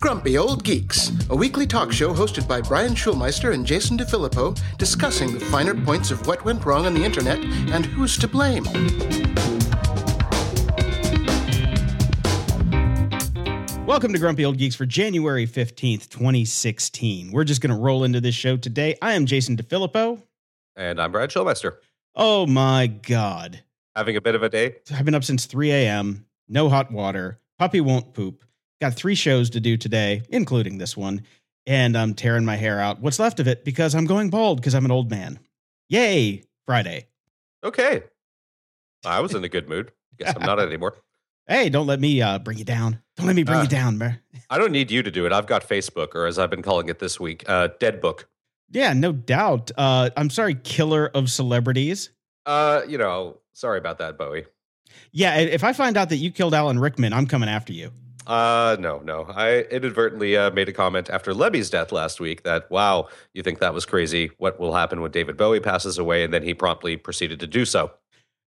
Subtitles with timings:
[0.00, 5.32] Grumpy Old Geeks, a weekly talk show hosted by Brian Schulmeister and Jason DeFillippo, discussing
[5.32, 7.38] the finer points of what went wrong on the internet
[7.72, 8.64] and who's to blame.
[13.86, 17.32] Welcome to Grumpy Old Geeks for January 15th, 2016.
[17.32, 18.96] We're just going to roll into this show today.
[19.00, 20.22] I am Jason DeFillippo.
[20.76, 21.76] And I'm Brian Schulmeister.
[22.14, 23.62] Oh my God.
[23.96, 24.76] Having a bit of a day?
[24.94, 28.44] I've been up since 3 a.m., no hot water, puppy won't poop.
[28.80, 31.22] Got three shows to do today, including this one,
[31.66, 33.00] and I'm tearing my hair out.
[33.00, 35.40] What's left of it because I'm going bald because I'm an old man.
[35.88, 37.08] Yay, Friday.
[37.64, 38.02] Okay.
[39.04, 39.92] I was in a good mood.
[40.18, 40.94] Guess I'm not anymore.
[41.46, 43.00] Hey, don't let me uh, bring you down.
[43.16, 44.20] Don't let me bring Uh, you down, man.
[44.50, 45.32] I don't need you to do it.
[45.32, 48.28] I've got Facebook, or as I've been calling it this week, uh, Dead Book.
[48.70, 49.70] Yeah, no doubt.
[49.76, 52.10] Uh, I'm sorry, killer of celebrities.
[52.44, 54.44] Uh, you know, sorry about that, Bowie.
[55.12, 57.92] Yeah, if I find out that you killed Alan Rickman, I'm coming after you.
[58.26, 59.24] Uh, no, no.
[59.34, 63.58] I inadvertently uh, made a comment after Lemmy's death last week that, wow, you think
[63.60, 64.30] that was crazy.
[64.36, 66.24] What will happen when David Bowie passes away?
[66.24, 67.90] And then he promptly proceeded to do so.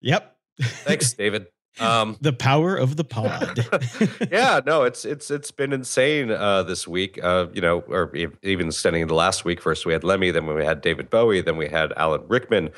[0.02, 0.36] Yep.
[0.60, 1.46] Thanks, David.
[1.78, 3.66] Um, the power of the pod.
[4.30, 7.18] yeah, no, it's it's it's been insane uh, this week.
[7.22, 9.60] Uh, you know, or even extending into last week.
[9.60, 12.70] First we had Lemmy, then we had David Bowie, then we had Alan Rickman,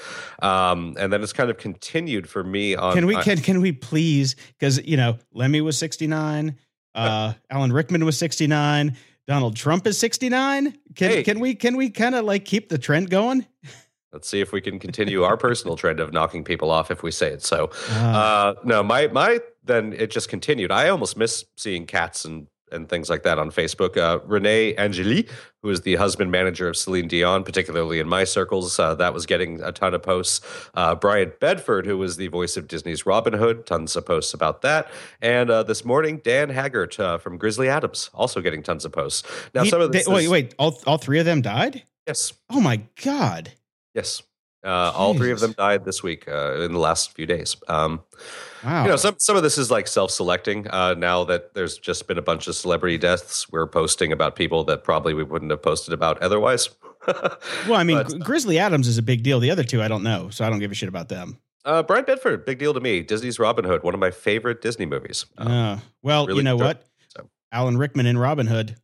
[0.43, 2.75] um, and then it's kind of continued for me.
[2.75, 4.37] On can we can can we please?
[4.59, 6.57] Because you know, Lemmy was 69.
[6.95, 8.97] Uh, Alan Rickman was 69.
[9.27, 10.77] Donald Trump is 69.
[10.95, 11.23] Can Hey.
[11.23, 13.47] can we can we kind of like keep the trend going?
[14.13, 17.11] Let's see if we can continue our personal trend of knocking people off if we
[17.11, 17.43] say it.
[17.43, 20.71] So, Uh, uh, no, my my then it just continued.
[20.71, 23.99] I almost miss seeing cats and and things like that on Facebook.
[23.99, 25.29] Uh, Renee Angélil,
[25.61, 29.27] who is the husband manager of Celine Dion, particularly in my circles, uh, that was
[29.27, 30.41] getting a ton of posts.
[30.73, 34.63] Uh, Brian Bedford, who was the voice of Disney's Robin Hood, tons of posts about
[34.63, 34.91] that.
[35.21, 39.23] And uh, this morning, Dan Haggerty uh, from Grizzly Adams, also getting tons of posts.
[39.55, 41.83] Now, he- some of they- this, wait wait all all three of them died.
[42.07, 43.53] yes, Oh my god.
[43.95, 44.23] Yes.
[44.64, 47.57] Uh, all three of them died this week uh, in the last few days.
[47.69, 48.01] Um,
[48.64, 48.85] Wow.
[48.85, 52.17] you know some some of this is like self-selecting uh, now that there's just been
[52.17, 55.92] a bunch of celebrity deaths we're posting about people that probably we wouldn't have posted
[55.92, 56.69] about otherwise
[57.67, 59.41] well, I mean, but, Grizzly Adams is a big deal.
[59.41, 61.39] The other two, I don't know, so I don't give a shit about them.
[61.64, 64.86] uh, brian bedford big deal to me disney's robin hood one of my favorite disney
[64.86, 66.86] movies um, Uh, well, really you know what?
[67.09, 67.29] so.
[67.51, 68.77] Alan Rickman in Robin Hood.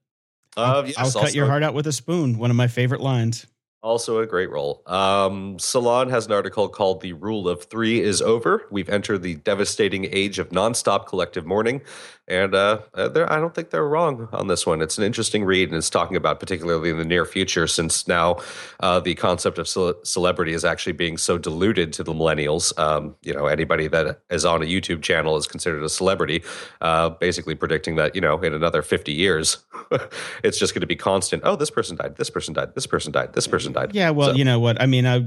[0.57, 2.37] uh, yes, I'll cut your heart out with a spoon.
[2.39, 3.47] One of my favorite lines.
[3.81, 4.83] Also, a great role.
[4.87, 8.67] Um, Salon has an article called The Rule of Three is Over.
[8.73, 11.83] We've entered the devastating age of nonstop collective mourning.
[12.29, 14.83] And uh, uh, they're- I don't think they're wrong on this one.
[14.83, 18.37] It's an interesting read, and it's talking about, particularly in the near future, since now
[18.81, 22.79] uh, the concept of cele- celebrity is actually being so diluted to the millennials.
[22.79, 26.43] Um, you know, anybody that is on a YouTube channel is considered a celebrity,
[26.83, 29.57] uh, basically predicting that, you know, in another 50 years,
[30.45, 31.43] it's just going to be constant.
[31.47, 33.95] Oh, this person died, this person died, this person died, this person died.
[33.95, 34.81] Yeah, well, So- you know what?
[34.83, 35.27] I mean, I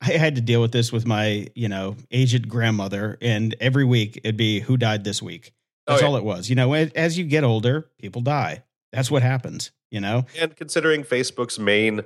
[0.00, 4.18] I had to deal with this with my, you know, aged grandmother, and every week
[4.24, 5.52] it'd be who died this week.
[5.88, 6.08] Oh, That's yeah.
[6.08, 6.50] all it was.
[6.50, 8.62] You know, as you get older, people die.
[8.92, 9.70] That's what happens.
[9.90, 10.26] You know.
[10.38, 12.02] And considering Facebook's main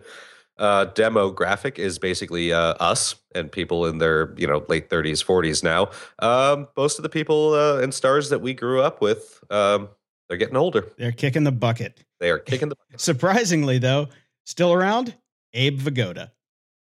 [0.59, 5.65] uh, demographic is basically uh, us and people in their you know late 30s, 40s
[5.65, 5.91] now,
[6.21, 9.88] um, most of the people uh, and stars that we grew up with, um,
[10.28, 10.92] they're getting older.
[10.97, 12.04] They're kicking the bucket.
[12.21, 12.76] They are kicking the.
[12.76, 14.09] Bucket surprisingly, though,
[14.47, 15.16] still around,
[15.54, 16.31] Abe Vigoda.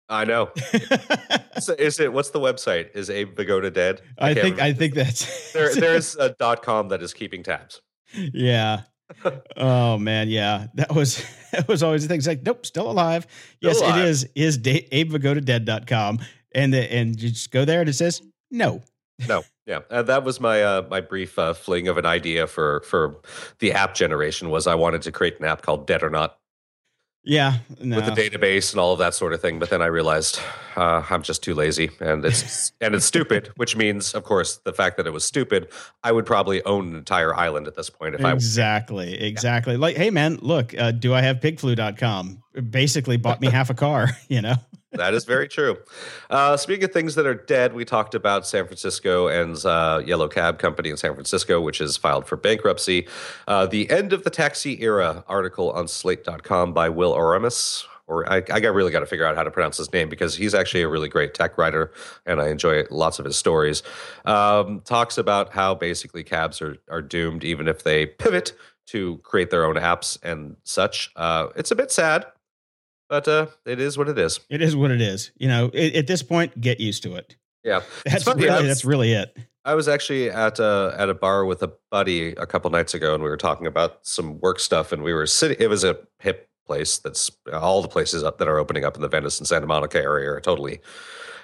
[0.09, 0.51] I know.
[1.59, 2.11] So is it?
[2.13, 2.95] What's the website?
[2.95, 4.01] Is Abe Vigoda dead?
[4.17, 5.73] I can't think I think that's there.
[5.75, 7.81] There's a dot com that is keeping tabs.
[8.13, 8.81] yeah.
[9.55, 10.67] Oh man, yeah.
[10.73, 12.17] That was that was always the thing.
[12.17, 13.27] It's like, nope, still alive.
[13.61, 13.99] Yes, alive.
[13.99, 16.19] it is is da- abevigodadead.com.
[16.53, 18.81] And the, and you just go there and it says no.
[19.29, 22.81] No, yeah, uh, that was my uh, my brief uh, fling of an idea for
[22.81, 23.21] for
[23.59, 24.49] the app generation.
[24.49, 26.37] Was I wanted to create an app called Dead or Not.
[27.25, 27.57] Yeah.
[27.81, 27.97] No.
[27.97, 29.59] with the database and all of that sort of thing.
[29.59, 30.39] But then I realized
[30.75, 33.51] uh, I'm just too lazy, and it's and it's stupid.
[33.55, 35.69] Which means, of course, the fact that it was stupid,
[36.03, 38.31] I would probably own an entire island at this point if I.
[38.31, 39.19] Exactly.
[39.19, 39.75] Exactly.
[39.75, 42.43] Like, hey man, look, uh, do I have pigflu.com?
[42.69, 44.55] Basically bought me half a car, you know?
[44.97, 45.77] That is very true.
[46.29, 50.27] Uh, speaking of things that are dead, we talked about San Francisco and uh, Yellow
[50.27, 53.07] Cab Company in San Francisco, which is filed for bankruptcy.
[53.47, 57.85] Uh, the End of the Taxi Era article on Slate.com by Will Oremus.
[58.07, 60.35] Or I, I got really got to figure out how to pronounce his name because
[60.35, 61.91] he's actually a really great tech writer,
[62.27, 63.81] and I enjoy lots of his stories.
[64.25, 68.53] Um, talks about how basically cabs are are doomed, even if they pivot
[68.87, 71.11] to create their own apps and such.
[71.15, 72.27] Uh, it's a bit sad,
[73.15, 74.41] but uh, it is what it is.
[74.49, 75.31] It is what it is.
[75.37, 77.37] You know, it, at this point, get used to it.
[77.63, 79.37] Yeah, That's really was- that's really it.
[79.63, 83.13] I was actually at a at a bar with a buddy a couple nights ago,
[83.15, 84.91] and we were talking about some work stuff.
[84.91, 85.57] And we were sitting.
[85.59, 86.97] It was a hip place.
[86.97, 89.97] That's all the places up that are opening up in the Venice and Santa Monica
[89.97, 90.81] area are totally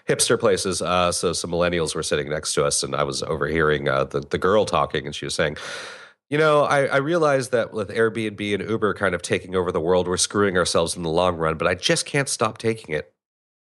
[0.09, 0.81] hipster places.
[0.81, 4.19] Uh, so some millennials were sitting next to us, and I was overhearing uh, the
[4.19, 5.55] the girl talking, and she was saying.
[6.31, 9.81] You know, I, I realize that with Airbnb and Uber kind of taking over the
[9.81, 13.13] world, we're screwing ourselves in the long run, but I just can't stop taking it.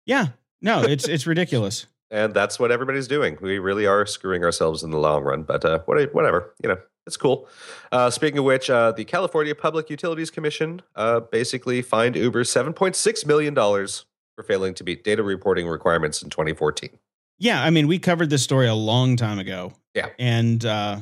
[0.06, 0.29] Yeah.
[0.62, 1.87] No, it's it's ridiculous.
[2.11, 3.37] and that's what everybody's doing.
[3.41, 7.17] We really are screwing ourselves in the long run, but uh, whatever, you know, it's
[7.17, 7.49] cool.
[7.93, 12.73] Uh, speaking of which, uh, the California Public Utilities Commission uh, basically fined Uber seven
[12.73, 14.06] point six million dollars
[14.37, 16.91] for failing to meet data reporting requirements in 2014.
[17.39, 19.73] Yeah, I mean, we covered this story a long time ago.
[19.95, 20.09] Yeah.
[20.19, 21.01] and uh,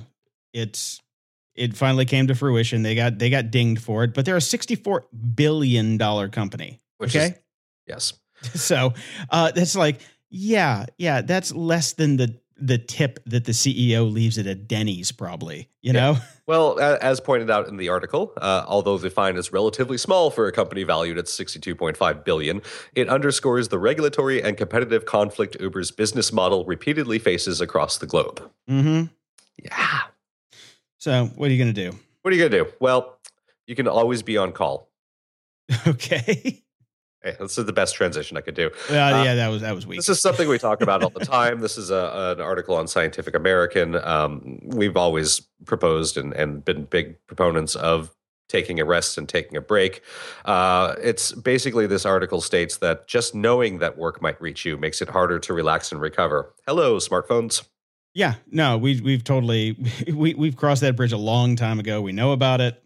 [0.55, 1.01] it's
[1.55, 2.83] it finally came to fruition.
[2.83, 6.81] They got they got dinged for it, but they're a sixty four billion dollar company.
[6.99, 7.33] Which okay, is
[7.87, 8.13] yes,
[8.55, 8.95] so
[9.31, 10.01] uh, that's like
[10.31, 15.11] yeah, yeah, that's less than the the tip that the CEO leaves at a Denny's,
[15.11, 15.69] probably.
[15.81, 16.01] You Yeah.
[16.13, 16.17] know,
[16.47, 20.47] Well, as pointed out in the article, uh, although the fine is relatively small for
[20.47, 22.63] a company valued at 62.5 billion,
[22.95, 28.41] it underscores the regulatory and competitive conflict Uber's business model repeatedly faces across the globe.
[28.69, 29.05] hmm
[29.61, 30.03] Yeah.
[31.03, 31.99] So what are you gonna do?
[32.21, 32.73] What are you going to do?
[32.79, 33.19] Well,
[33.67, 34.89] you can always be on call.
[35.89, 36.63] okay,
[37.25, 38.71] Hey, this is the best transition I could do.
[38.89, 39.99] uh, Uh, yeah, that was that was weak.
[39.99, 41.59] This is something we talk about all the time.
[41.59, 43.97] This is a, an article on Scientific American.
[43.97, 48.15] Um, we've always proposed and, and been big proponents of
[48.49, 50.03] taking a rest and taking a break.
[50.45, 55.03] Uh, it's basically this article states that just knowing that work might reach you makes
[55.03, 56.55] it harder to relax and recover.
[56.65, 57.65] Hello, smartphones.
[58.15, 59.77] Yeah, no, we we've totally
[60.13, 62.01] we we've crossed that bridge a long time ago.
[62.01, 62.83] We know about it.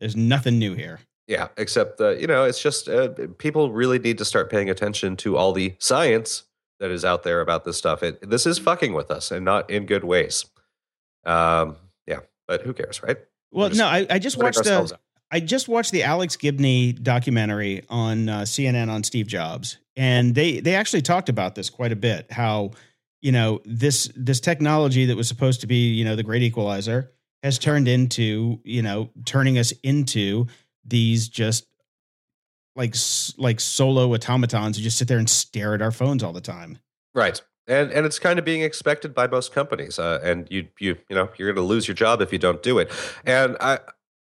[0.00, 1.00] There's nothing new here.
[1.26, 3.08] Yeah, except uh, you know, it's just uh,
[3.38, 6.44] people really need to start paying attention to all the science
[6.78, 8.02] that is out there about this stuff.
[8.02, 10.44] It this is fucking with us, and not in good ways.
[11.24, 11.76] Um,
[12.06, 13.18] yeah, but who cares, right?
[13.50, 14.92] Well, no, I, I just watched the out.
[15.30, 20.60] I just watched the Alex Gibney documentary on uh, CNN on Steve Jobs, and they
[20.60, 22.30] they actually talked about this quite a bit.
[22.30, 22.72] How
[23.26, 27.10] you know this this technology that was supposed to be you know the great equalizer
[27.42, 30.46] has turned into you know turning us into
[30.84, 31.66] these just
[32.76, 32.94] like
[33.36, 36.78] like solo automatons who just sit there and stare at our phones all the time.
[37.14, 39.98] right, and and it's kind of being expected by most companies.
[39.98, 42.62] Uh, and you you you know you're going to lose your job if you don't
[42.62, 42.92] do it.
[43.24, 43.80] And I.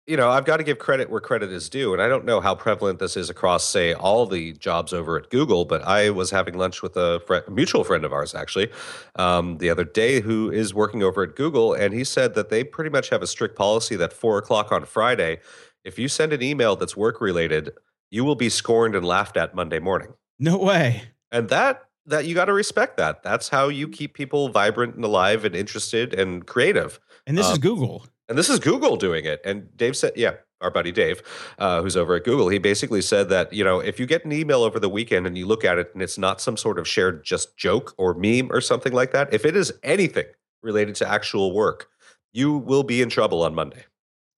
[0.09, 1.93] You know, I've got to give credit where credit is due.
[1.93, 5.31] And I don't know how prevalent this is across, say, all the jobs over at
[5.31, 8.69] Google, but I was having lunch with a, mutual friend of ours, actually,
[9.15, 11.73] um, the other day who is working over at Google.
[11.73, 14.85] And he said that they pretty much have a strict policy that four o'clock on
[14.87, 15.39] Friday,
[15.85, 17.71] if you send an email that's work related,
[18.11, 20.15] you will be scorned and laughed at Monday morning.
[20.41, 21.05] No way.
[21.31, 23.23] And that, that you got to respect that.
[23.23, 26.99] That's how you keep people vibrant and alive and interested and creative.
[27.25, 28.07] And this is Um, Google.
[28.29, 29.41] And this is Google doing it.
[29.45, 31.23] And Dave said, yeah, our buddy Dave,
[31.59, 34.33] uh, who's over at Google, he basically said that, you know, if you get an
[34.33, 36.87] email over the weekend and you look at it and it's not some sort of
[36.87, 40.27] shared just joke or meme or something like that, if it is anything
[40.63, 41.89] related to actual work,
[42.33, 43.85] you will be in trouble on Monday.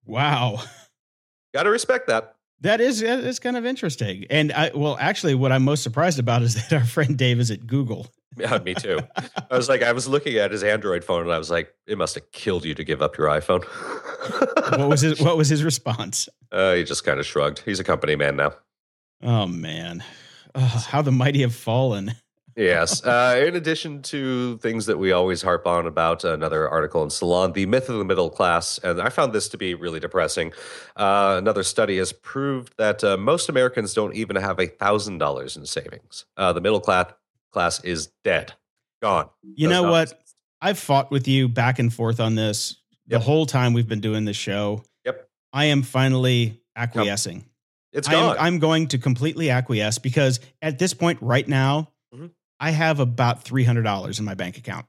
[0.07, 0.63] Wow.
[1.55, 2.34] Got to respect that.
[2.65, 4.25] That is that is kind of interesting.
[4.31, 7.51] And I well, actually, what I'm most surprised about is that our friend Dave is
[7.51, 8.11] at Google.
[8.37, 8.99] Yeah, me too.
[9.51, 11.97] I was like, I was looking at his Android phone and I was like, it
[11.97, 13.65] must have killed you to give up your iPhone.
[14.79, 16.27] What was his What was his response?
[16.51, 17.61] uh, he just kind of shrugged.
[17.67, 18.55] He's a company man now.
[19.23, 20.03] Oh man,
[20.55, 22.15] oh, how the mighty have fallen.
[22.57, 23.05] Yes.
[23.05, 27.53] Uh, in addition to things that we always harp on about, another article in Salon,
[27.53, 28.79] The Myth of the Middle Class.
[28.79, 30.53] And I found this to be really depressing.
[30.97, 36.27] Uh, another study has proved that uh, most Americans don't even have $1,000 in savings.
[36.37, 37.07] Uh, the middle class,
[37.53, 38.53] class is dead,
[39.03, 39.29] gone.
[39.43, 40.21] You Does know what?
[40.61, 43.23] I've fought with you back and forth on this the Yep.
[43.23, 44.83] whole time we've been doing this show.
[45.05, 45.29] Yep.
[45.53, 47.45] I am finally acquiescing.
[47.93, 48.37] It's I gone.
[48.39, 52.31] am, I'm going to completely acquiesce because at this point, right now, Mhm.
[52.61, 54.87] I have about three hundred dollars in my bank account.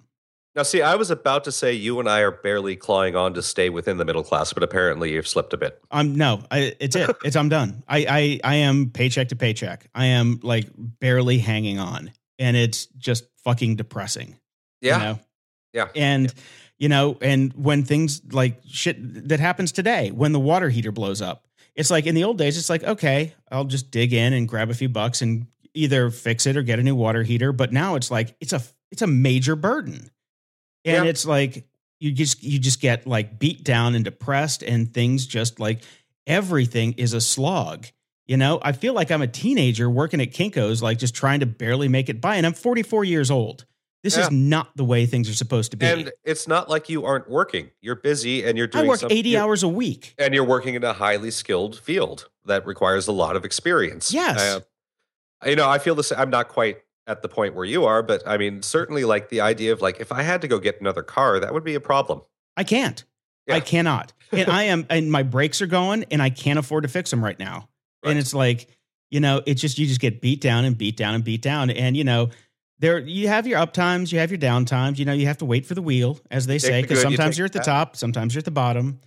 [0.56, 3.42] now, see, I was about to say you and I are barely clawing on to
[3.42, 5.80] stay within the middle class, but apparently you've slipped a bit.
[5.92, 7.10] I'm no, I, it's it.
[7.26, 7.84] It's I'm done.
[7.88, 9.88] I, I I am paycheck to paycheck.
[9.94, 14.38] I am like barely hanging on, and it's just fucking depressing.
[14.82, 14.98] you Yeah.
[14.98, 15.20] know?
[15.74, 15.88] Yeah.
[15.96, 16.34] And
[16.78, 21.22] you know, and when things like shit that happens today, when the water heater blows
[21.22, 21.46] up,
[21.76, 24.70] it's like in the old days, it's like okay, I'll just dig in and grab
[24.70, 27.52] a few bucks and either fix it or get a new water heater.
[27.52, 30.10] But now it's like it's a it's a major burden,
[30.86, 31.10] and Yeah.
[31.10, 31.68] it's like
[32.00, 35.82] you just you just get like beat down and depressed, and things just like
[36.28, 37.88] everything is a slog.
[38.28, 41.46] You know, I feel like I'm a teenager working at Kinko's, like just trying to
[41.46, 43.66] barely make it by, and I'm 44 years old.
[44.04, 44.24] This Yeah.
[44.24, 45.86] is not the way things are supposed to be.
[45.86, 47.70] And it's not like you aren't working.
[47.82, 50.14] You're busy and you're I doing work some- 80 hours a week.
[50.18, 54.12] and you're working in a highly skilled field that requires a lot of experience.
[54.14, 54.40] Yes.
[54.40, 54.60] Uh,
[55.46, 56.20] you know, I feel the same.
[56.20, 56.78] I'm not quite
[57.08, 60.00] at the point where you are, but I mean, certainly like the idea of like,
[60.00, 62.22] if I had to go get another car, that would be a problem.
[62.58, 63.04] I can't.
[63.50, 64.12] I cannot.
[64.32, 67.24] And I am, and my brakes are going, and I can't afford to fix them
[67.24, 67.70] right now.
[68.04, 68.12] Right.
[68.12, 68.68] And it's like,
[69.12, 71.70] you know, it's just you just get beat down and beat down and beat down,
[71.70, 72.30] and you know,
[72.80, 74.98] there you have your up times, you have your down times.
[74.98, 77.12] You know, you have to wait for the wheel, as they Take say, because you
[77.12, 79.00] sometimes you're at the the top, sometimes you're at the bottom.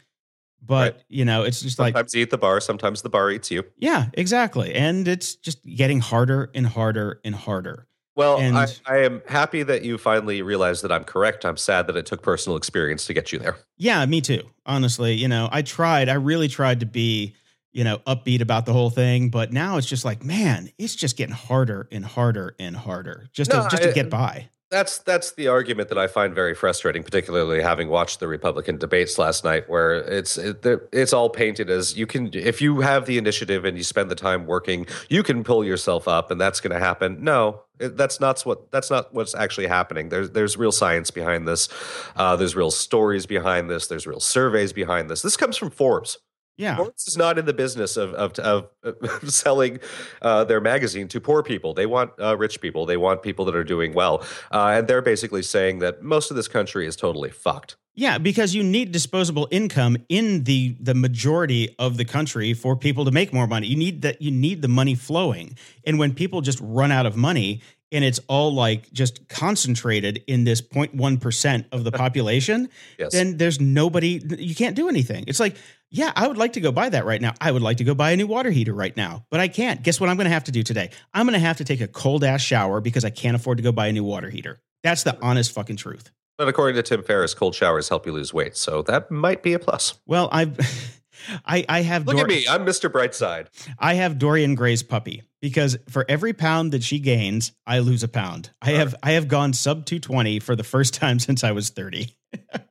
[0.64, 1.02] But Right.
[1.08, 3.64] you know, it's just like, Sometimes you eat the bar, sometimes the bar eats you.
[3.78, 7.86] yeah, exactly, and it's just getting harder and harder and harder.
[8.16, 11.44] Well, I, And- I am happy that you finally realized that I'm correct.
[11.44, 13.56] I'm sad that it took personal experience to get you there.
[13.76, 14.42] Yeah, me too.
[14.66, 16.08] Honestly, you know, I tried.
[16.08, 17.36] I really tried to be,
[17.72, 21.16] you know, upbeat about the whole thing, but now it's just like, man, it's just
[21.16, 24.48] getting harder and harder and harder just No, to just to get by.
[24.70, 29.18] That's that's the argument that I find very frustrating, particularly having watched the Republican debates
[29.18, 33.16] last night, where it's it, it's all painted as you can if you have the
[33.16, 36.74] initiative and you spend the time working, you can pull yourself up, and that's going
[36.74, 37.24] to happen.
[37.24, 40.10] No, that's not what that's not what's actually happening.
[40.10, 41.70] There's there's real science behind this.
[42.14, 43.86] Uh, there's real stories behind this.
[43.86, 45.22] There's real surveys behind this.
[45.22, 46.18] This comes from Forbes.
[46.58, 46.76] Yeah.
[46.76, 49.78] Forbes is not in the business of of, of, of selling
[50.20, 51.72] uh, their magazine to poor people.
[51.72, 52.84] They want uh, rich people.
[52.84, 56.36] They want people that are doing well, uh, and they're basically saying that most of
[56.36, 57.76] this country is totally fucked.
[57.94, 63.04] Yeah, because you need disposable income in the the majority of the country for people
[63.04, 63.66] to make more money.
[63.66, 65.56] You need that you need the money flowing.
[65.84, 67.60] And when people just run out of money
[67.92, 72.68] and it's all like just concentrated in this 0.1% of the population,
[72.98, 73.12] Yes.
[73.12, 75.24] then there's nobody you can't do anything.
[75.26, 75.56] It's like,
[75.90, 77.32] yeah, I would like to go buy that right now.
[77.40, 79.82] I would like to go buy a new water heater right now, but I can't.
[79.82, 80.90] Guess what I'm going to have to do today?
[81.14, 83.62] I'm going to have to take a cold ass shower because I can't afford to
[83.62, 84.60] go buy a new water heater.
[84.82, 86.10] That's the honest fucking truth.
[86.36, 89.54] but according to Tim Ferriss, cold showers help you lose weight, so that might be
[89.54, 89.94] a plus.
[90.06, 90.58] Well, I've
[91.44, 92.90] I I have Look Dor- at me, I'm Mr.
[92.90, 93.46] Brightside.
[93.78, 98.08] I have Dorian Gray's puppy because for every pound that she gains, I lose a
[98.08, 98.50] pound.
[98.62, 102.14] I have I have gone sub 220 for the first time since I was 30.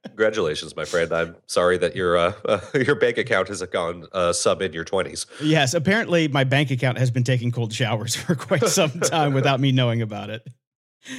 [0.05, 1.11] Congratulations, my friend.
[1.11, 4.83] I'm sorry that your uh, uh, your bank account has gone uh, sub in your
[4.83, 5.25] twenties.
[5.41, 9.59] Yes, apparently my bank account has been taking cold showers for quite some time without
[9.59, 10.47] me knowing about it.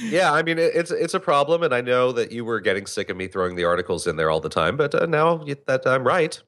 [0.03, 2.85] Yeah, I mean it, it's it's a problem, and I know that you were getting
[2.85, 4.77] sick of me throwing the articles in there all the time.
[4.77, 6.41] But uh, now that I'm right,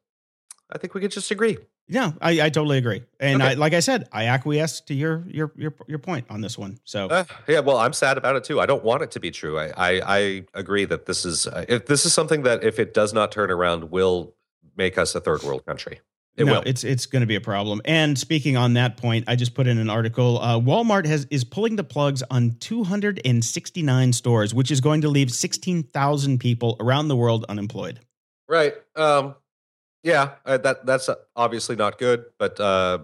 [0.72, 1.58] I think we could just agree.
[1.90, 3.04] No, I, I totally agree.
[3.20, 3.51] And Okay.
[3.51, 6.80] I, like I said, I acquiesce to your your your your point on this one.
[6.86, 8.62] So Uh, yeah, well, I'm sad about it too.
[8.62, 9.60] I don't want it to be true.
[9.60, 12.94] I I, I agree that this is uh, if this is something that if it
[12.94, 14.34] does not turn around, will
[14.78, 16.00] make us a third world country.
[16.38, 16.63] It no, will.
[16.66, 17.82] it's it's going to be a problem.
[17.84, 20.40] And speaking on that point, I just put in an article.
[20.40, 25.30] Uh, Walmart has is pulling the plugs on 269 stores, which is going to leave
[25.30, 28.00] 16,000 people around the world unemployed.
[28.48, 28.74] Right.
[28.96, 29.36] Um,
[30.03, 32.25] yeah, uh, that that's obviously not good.
[32.38, 33.00] But uh,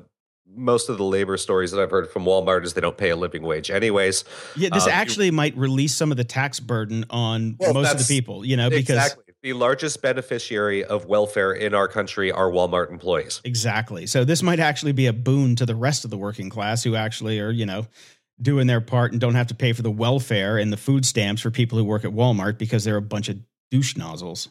[0.56, 3.16] most of the labor stories that I've heard from Walmart is they don't pay a
[3.16, 4.24] living wage, anyways.
[4.56, 7.92] Yeah, this Uh, you- actually might release some of the tax burden on Well, most
[7.92, 8.46] of the people.
[8.46, 13.39] You know, because exactly the largest beneficiary of welfare in our country are Walmart employees.
[13.44, 14.08] Exactly.
[14.08, 16.96] So this might actually be a boon to the rest of the working class who
[16.96, 17.86] actually are, you know,
[18.42, 21.42] doing their part and don't have to pay for the welfare and the food stamps
[21.42, 23.38] for people who work at Walmart because they're a bunch of
[23.72, 24.50] douche nozzles.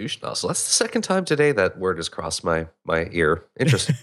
[0.00, 0.48] Douche nozzle.
[0.48, 3.44] That's the second time today that word has crossed my my ear.
[3.58, 3.96] Interesting.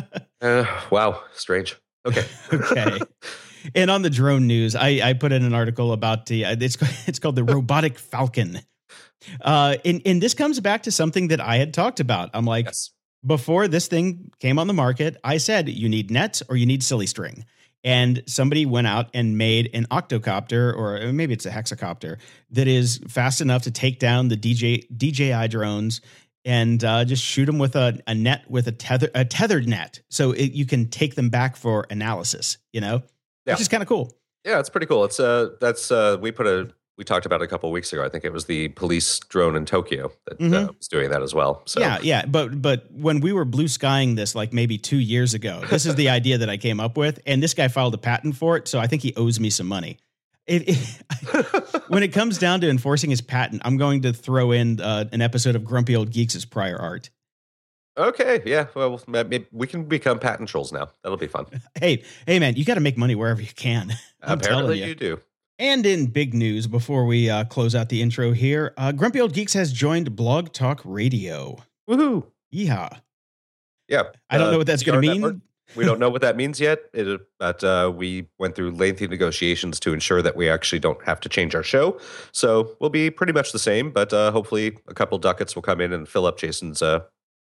[0.40, 1.76] uh, wow, strange.
[2.04, 2.24] Okay.
[2.52, 2.98] okay.
[3.72, 6.76] And on the drone news, I, I put in an article about the uh, it's
[7.06, 8.58] it's called the robotic falcon.
[9.40, 12.30] Uh, and and this comes back to something that I had talked about.
[12.34, 12.90] I'm like, yes.
[13.24, 16.82] before this thing came on the market, I said you need nets or you need
[16.82, 17.44] silly string.
[17.84, 22.18] And somebody went out and made an octocopter, or maybe it's a hexacopter,
[22.50, 26.00] that is fast enough to take down the DJ DJI drones
[26.44, 30.00] and uh, just shoot them with a, a net with a tether a tethered net,
[30.08, 32.58] so it, you can take them back for analysis.
[32.72, 33.02] You know,
[33.46, 33.54] Yeah.
[33.54, 34.12] which is kind of cool.
[34.44, 35.04] Yeah, it's pretty cool.
[35.04, 37.92] It's uh that's uh we put a we talked about it a couple of weeks
[37.92, 38.04] ago.
[38.04, 40.76] I think it was the police drone in Tokyo that uh, Mhm.
[40.76, 41.62] was doing that as well.
[41.64, 45.32] So Yeah, yeah, but but when we were blue skying this like maybe two years
[45.32, 47.98] ago, this is the idea that I came up with, and this guy filed a
[47.98, 49.98] patent for it, so I think he owes me some money.
[50.46, 54.80] It, it- when it comes down to enforcing his patent, I'm going to throw in
[54.80, 57.10] uh, an episode of Grumpy Old Geeks' as prior art.
[57.96, 58.66] okay, yeah.
[58.74, 60.88] Well, maybe we can become patent trolls now.
[61.02, 61.46] That'll be fun.
[61.80, 63.90] Hey, hey, man, you got to make money wherever you can.
[64.22, 64.86] I'm telling Apparently, you.
[64.86, 65.20] you do.
[65.60, 69.32] And in big news, before we uh, close out the intro here, uh, Grumpy Old
[69.32, 71.56] Geeks has joined Blog Talk Radio.
[71.90, 72.26] Woohoo!
[72.54, 73.00] Yeehaw!
[73.88, 75.20] Yeah, I don't uh, know what that's going to mean.
[75.20, 75.36] network.
[75.74, 79.78] We don't know what that means yet, it, but uh, we went through lengthy negotiations
[79.80, 82.00] to ensure that we actually don't have to change our show.
[82.32, 85.80] So we'll be pretty much the same, but uh, hopefully a couple ducats will come
[85.80, 87.00] in and fill up Jason's uh,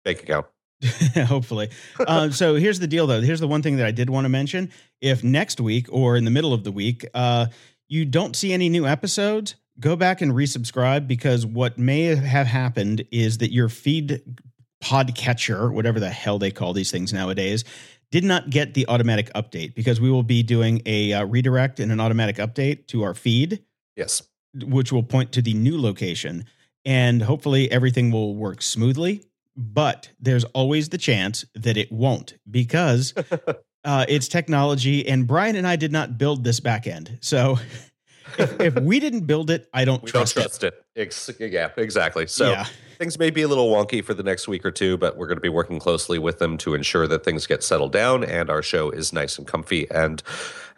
[0.05, 0.45] bank account.
[1.27, 1.69] Hopefully.
[1.99, 3.21] Uh, so here's the deal, though.
[3.21, 4.71] Here's the one thing that I did want to mention.
[5.01, 7.47] If next week or in the middle of the week, uh,
[7.93, 13.05] you don't see any new episodes, go back and resubscribe because what may have happened
[13.11, 14.21] is that your feed
[14.83, 17.63] podcatcher, whatever the hell they call these things nowadays,
[18.09, 21.91] did not get the automatic update because we will be doing a uh, redirect and
[21.91, 23.63] an automatic update to our feed.
[23.95, 24.23] Yes.
[24.55, 26.45] Which will point to the new location.
[26.85, 29.23] And hopefully everything will work smoothly
[29.55, 33.13] but there's always the chance that it won't because
[33.83, 35.07] uh, it's technology.
[35.07, 37.17] And Brian and I did not build this back end.
[37.21, 37.57] So
[38.37, 40.73] if, if we didn't build it, I don't we trust, don't trust it.
[40.95, 41.01] it.
[41.01, 42.27] Ex- yeah, exactly.
[42.27, 42.65] So yeah.
[42.97, 45.37] things may be a little wonky for the next week or two, but we're going
[45.37, 48.61] to be working closely with them to ensure that things get settled down and our
[48.61, 50.23] show is nice and comfy and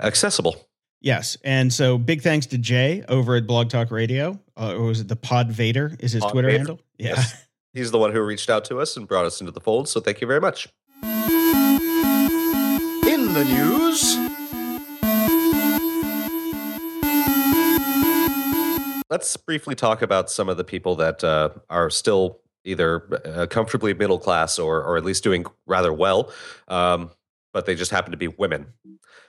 [0.02, 0.68] accessible.
[1.02, 4.40] Yes, and so big thanks to Jay over at Blog Talk Radio.
[4.58, 5.96] Uh, or was it the Pod Vader?
[6.00, 6.58] Is his Pod Twitter Vader.
[6.58, 6.80] handle?
[6.98, 7.10] Yeah.
[7.10, 7.46] Yes.
[7.74, 9.88] He's the one who reached out to us and brought us into the fold.
[9.90, 10.68] So thank you very much.
[13.36, 14.16] The news.
[19.10, 23.94] Let's briefly talk about some of the people that uh, are still either uh, comfortably
[23.94, 26.32] middle class or, or at least doing rather well,
[26.70, 27.12] um,
[27.52, 28.68] but they just happen to be women.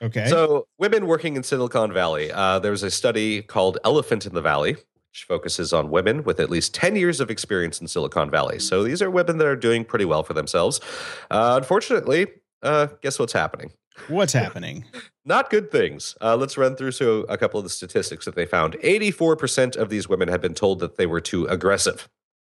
[0.01, 0.29] Okay.
[0.29, 2.31] So, women working in Silicon Valley.
[2.31, 6.39] Uh, there was a study called Elephant in the Valley, which focuses on women with
[6.39, 8.61] at least 10 years of experience in Silicon Valley.
[8.61, 10.81] So these are women that are doing pretty well for themselves.
[11.29, 12.29] Uh, unfortunately,
[12.63, 13.73] uh, guess what's happening?
[14.09, 14.85] What's happening?
[15.25, 16.17] Not good things.
[16.21, 18.75] Uh, let's run through so a couple of the statistics that they found.
[18.75, 22.09] 84% of these women had been told that they were too aggressive.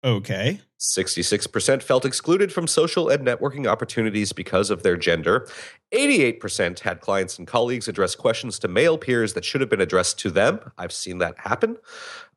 [0.04, 0.62] Okay.
[0.80, 5.46] 66% felt excluded from social and networking opportunities because of their gender.
[5.92, 10.18] 88% had clients and colleagues address questions to male peers that should have been addressed
[10.20, 10.62] to them.
[10.78, 11.76] I've seen that happen.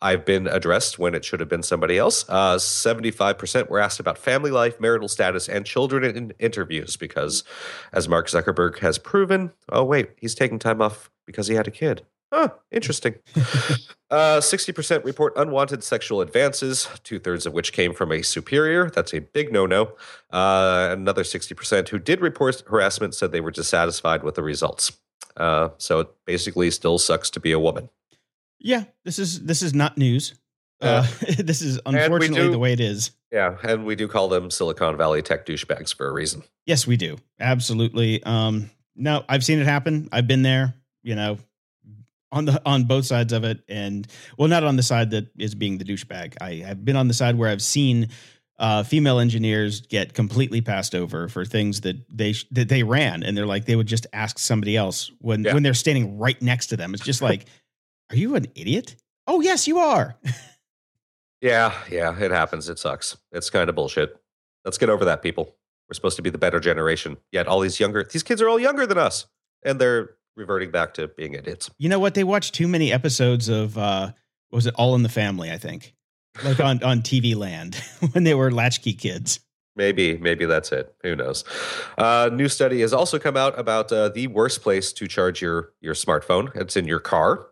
[0.00, 2.24] I've been addressed when it should have been somebody else.
[2.28, 7.44] Uh, 75% were asked about family life, marital status, and children in interviews because,
[7.92, 11.72] as Mark Zuckerberg has proven, oh, wait, he's taking time off because he had a
[11.72, 12.02] kid.
[12.32, 13.16] Huh, interesting.
[14.10, 18.88] uh, 60% report unwanted sexual advances, two thirds of which came from a superior.
[18.88, 19.92] That's a big no no.
[20.30, 24.96] Uh, another 60% who did report harassment said they were dissatisfied with the results.
[25.36, 27.90] Uh, so it basically still sucks to be a woman.
[28.58, 30.34] Yeah, this is this is not news.
[30.80, 31.06] Uh,
[31.38, 33.10] this is unfortunately do, the way it is.
[33.30, 36.42] Yeah, and we do call them Silicon Valley tech douchebags for a reason.
[36.64, 37.18] Yes, we do.
[37.40, 38.22] Absolutely.
[38.24, 40.08] Um, no, I've seen it happen.
[40.12, 40.74] I've been there.
[41.02, 41.38] You know,
[42.32, 44.06] on the on both sides of it, and
[44.38, 46.34] well, not on the side that is being the douchebag.
[46.40, 48.08] I have been on the side where I've seen
[48.58, 53.36] uh, female engineers get completely passed over for things that they that they ran, and
[53.36, 55.54] they're like they would just ask somebody else when yeah.
[55.54, 56.94] when they're standing right next to them.
[56.94, 57.46] It's just like,
[58.10, 58.96] are you an idiot?
[59.26, 60.16] Oh yes, you are.
[61.40, 62.68] yeah, yeah, it happens.
[62.68, 63.16] It sucks.
[63.30, 64.16] It's kind of bullshit.
[64.64, 65.56] Let's get over that, people.
[65.88, 67.18] We're supposed to be the better generation.
[67.32, 69.26] Yet all these younger, these kids are all younger than us,
[69.64, 71.70] and they're reverting back to being idiots.
[71.78, 72.14] You know what?
[72.14, 74.12] They watched too many episodes of uh
[74.50, 75.94] was it All in the Family, I think.
[76.44, 77.74] Like on on TV land
[78.12, 79.40] when they were latchkey kids.
[79.74, 80.94] Maybe, maybe that's it.
[81.02, 81.44] Who knows?
[81.96, 85.72] Uh, new study has also come out about uh, the worst place to charge your
[85.80, 86.54] your smartphone.
[86.54, 87.46] It's in your car.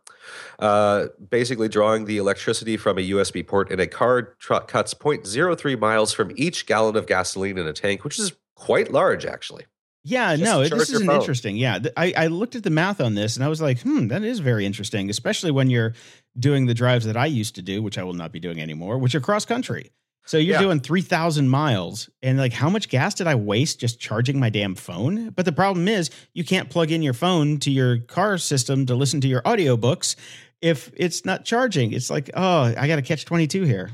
[0.59, 5.79] Uh, basically, drawing the electricity from a USB port in a car tr- cuts 0.03
[5.79, 9.65] miles from each gallon of gasoline in a tank, which is quite large, actually.
[10.03, 11.57] Yeah, Just no, this is an interesting.
[11.57, 14.23] Yeah, I, I looked at the math on this and I was like, hmm, that
[14.23, 15.93] is very interesting, especially when you're
[16.39, 18.99] doing the drives that I used to do, which I will not be doing anymore,
[18.99, 19.91] which are cross country.
[20.25, 20.63] So you're yeah.
[20.63, 24.75] doing 3,000 miles and like how much gas did I waste just charging my damn
[24.75, 25.31] phone?
[25.31, 28.95] But the problem is you can't plug in your phone to your car system to
[28.95, 30.17] listen to your audiobooks
[30.63, 31.93] if it's not charging.
[31.93, 33.91] It's like, oh, I got to catch 22 here.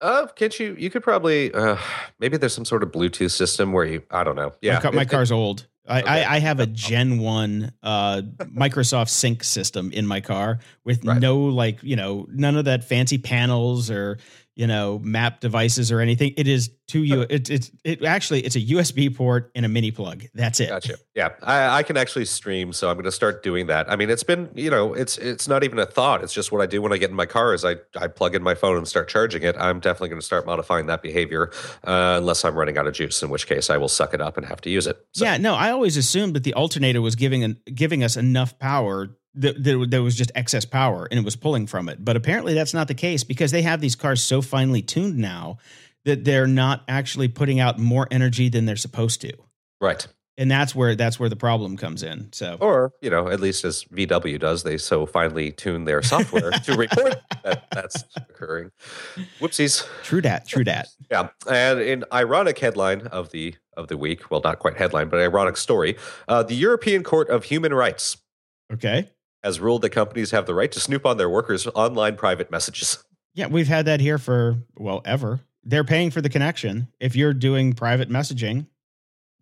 [0.00, 0.76] Uh, can't you?
[0.78, 1.76] You could probably uh,
[2.20, 4.02] maybe there's some sort of Bluetooth system where you.
[4.10, 4.52] I don't know.
[4.60, 5.66] Yeah, my, my car's old.
[5.88, 6.10] I, okay.
[6.24, 11.20] I, I, have a Gen One uh, Microsoft Sync system in my car with right.
[11.20, 14.18] no like you know none of that fancy panels or
[14.56, 16.32] you know map devices or anything.
[16.36, 17.26] It is to you.
[17.28, 20.24] It, it's it actually it's a USB port and a mini plug.
[20.34, 20.70] That's it.
[20.70, 20.96] Gotcha.
[21.14, 23.90] Yeah, I, I can actually stream, so I'm going to start doing that.
[23.90, 26.24] I mean, it's been you know it's it's not even a thought.
[26.24, 28.34] It's just what I do when I get in my car is I I plug
[28.34, 29.56] in my phone and start charging it.
[29.58, 31.50] I'm definitely going to start modifying that behavior
[31.84, 34.38] uh, unless I'm running out of juice, in which case I will suck it up
[34.38, 35.04] and have to use it.
[35.12, 35.24] So.
[35.24, 35.36] Yeah.
[35.36, 39.90] No, I always assumed that the alternator was giving an, giving us enough power that
[39.90, 42.04] there was just excess power and it was pulling from it.
[42.04, 45.58] But apparently that's not the case because they have these cars so finely tuned now
[46.04, 49.32] that they're not actually putting out more energy than they're supposed to.
[49.80, 50.06] Right.
[50.38, 52.32] and that's where that's where the problem comes in.
[52.32, 56.50] So, Or, you know, at least as VW does, they so finely tune their software
[56.50, 58.70] to report that that's occurring.
[59.40, 59.86] Whoopsies.
[60.02, 60.88] true dat, true dat.
[61.10, 65.20] Yeah, and an ironic headline of the of the week, well, not quite headline, but
[65.20, 65.96] ironic story.
[66.28, 68.16] Uh, the European Court of Human Rights
[68.72, 69.10] Okay.
[69.46, 73.02] Has ruled that companies have the right to snoop on their workers' online private messages.
[73.34, 75.40] Yeah, we've had that here for well ever.
[75.62, 76.88] They're paying for the connection.
[77.00, 78.66] If you're doing private messaging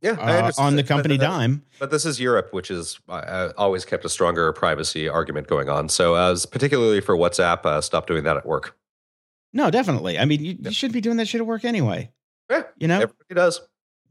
[0.03, 3.13] Yeah, uh, on the company but, uh, dime, But this is Europe, which is uh,
[3.13, 5.89] uh, always kept a stronger privacy argument going on.
[5.89, 8.77] So, as particularly for WhatsApp, uh, stop doing that at work.
[9.53, 10.19] no, definitely.
[10.19, 10.69] I mean, you, Yeah.
[10.69, 12.11] you should be doing that shit at work anyway.
[12.51, 13.61] Yeah, You know, everybody does.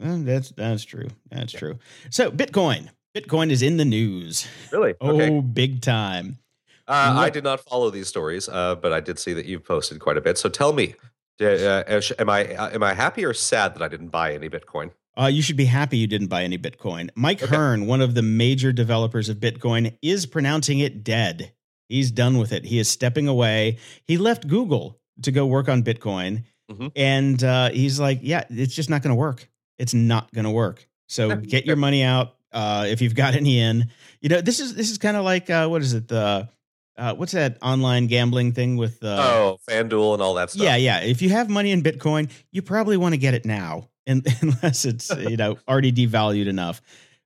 [0.03, 1.09] Uh, that's that's true.
[1.29, 1.59] That's Yeah.
[1.59, 1.79] true.
[2.09, 4.47] So Bitcoin, Bitcoin is in the news.
[4.71, 4.95] Really?
[5.01, 5.39] Oh, Okay.
[5.39, 6.37] big time.
[6.87, 9.99] Uh, I did not follow these stories, uh, but I did see that you've posted
[10.01, 10.37] quite a bit.
[10.37, 10.95] So, tell me,
[11.37, 14.49] d- uh, am I uh, am I happy or sad that I didn't buy any
[14.49, 14.91] Bitcoin?
[15.17, 17.09] Uh, you should be happy you didn't buy any Bitcoin.
[17.15, 17.55] Mike Okay.
[17.55, 21.53] Hearn, one of the major developers of Bitcoin, is pronouncing it dead.
[21.87, 22.65] He's done with it.
[22.65, 23.77] He is stepping away.
[24.05, 26.43] He left Google to go work on Bitcoin.
[26.69, 26.91] Mhm.
[26.97, 29.47] And uh, he's like, yeah, it's just not going to work.
[29.77, 30.85] It's not going to work.
[31.07, 33.89] So get your money out uh, if you've got any in.
[34.21, 36.07] You know, this is this is kind of like uh, what is it?
[36.07, 36.49] The
[36.97, 39.03] uh, what's that online gambling thing with?
[39.03, 40.63] Uh, oh, FanDuel and all that stuff.
[40.63, 40.99] yeah, yeah.
[40.99, 44.85] If you have money in Bitcoin, you probably want to get it now, and, unless
[44.85, 46.81] it's you know already devalued enough.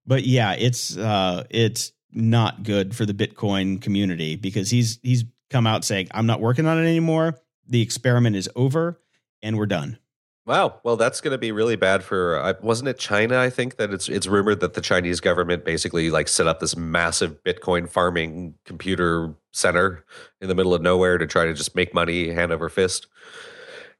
[0.05, 5.67] But yeah, it's uh, it's not good for the Bitcoin community because he's he's come
[5.67, 7.37] out saying I'm not working on it anymore.
[7.67, 8.99] The experiment is over,
[9.41, 9.97] and we're done.
[10.47, 10.79] Wow.
[10.83, 12.37] Well, that's going to be really bad for.
[12.39, 13.37] Uh, wasn't it China?
[13.37, 16.77] I think that it's it's rumored that the Chinese government basically like set up this
[16.77, 20.05] massive Bitcoin farming computer center
[20.39, 23.07] in the middle of nowhere to try to just make money hand over fist.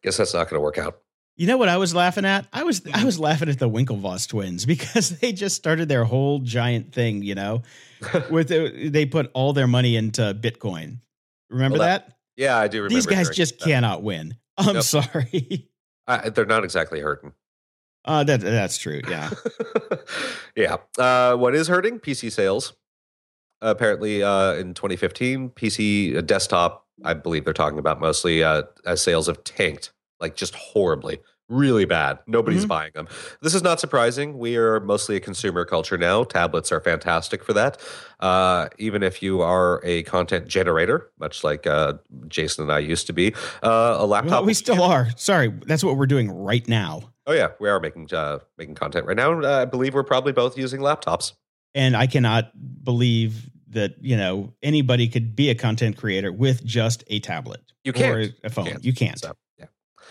[0.04, 1.00] Guess that's not going to work out.
[1.36, 2.48] You know what I was laughing at?
[2.54, 6.40] I was I was laughing at the Winklevoss twins because they just started their whole
[6.40, 7.24] giant thing.
[7.24, 7.64] You know,
[8.32, 11.00] with the, they put all their money into Bitcoin.
[11.50, 12.18] Remember Well, that?
[12.38, 12.96] yeah, I do remember.
[12.96, 13.66] These guys just that.
[13.66, 14.38] cannot win.
[14.58, 14.84] I'm Nope.
[14.84, 15.70] sorry.
[16.08, 17.34] I, they're not exactly hurting.
[18.06, 19.02] Uh, that that's true.
[19.10, 19.30] Yeah.
[20.56, 20.78] yeah.
[20.98, 22.00] Uh, what is hurting?
[22.00, 22.74] PC sales.
[23.62, 28.96] apparently, uh, in 2015, PC uh, desktop, I believe they're talking about mostly, uh, uh,
[28.96, 32.20] sales have tanked like just horribly, really bad.
[32.28, 32.70] Nobody's Mhm.
[32.70, 33.08] buying them.
[33.42, 34.38] This is not surprising.
[34.38, 36.24] We are mostly a consumer culture now.
[36.24, 37.80] Tablets are fantastic for that.
[38.20, 41.94] Uh, even if you are a content generator, much like uh,
[42.28, 43.34] Jason and I used to be,
[43.64, 44.32] uh, a laptop.
[44.32, 45.08] Well, we still are.
[45.16, 47.12] Sorry, that's what we're doing right now.
[47.26, 49.42] Oh yeah, we are making uh, making content right now.
[49.42, 51.34] Uh, I believe we're probably both using laptops.
[51.76, 52.52] And I cannot
[52.84, 57.92] believe that you know anybody could be a content creator with just a tablet You
[57.94, 58.34] can't.
[58.44, 58.66] a phone.
[58.66, 58.84] can't.
[58.86, 59.20] You can't.
[59.20, 59.34] So,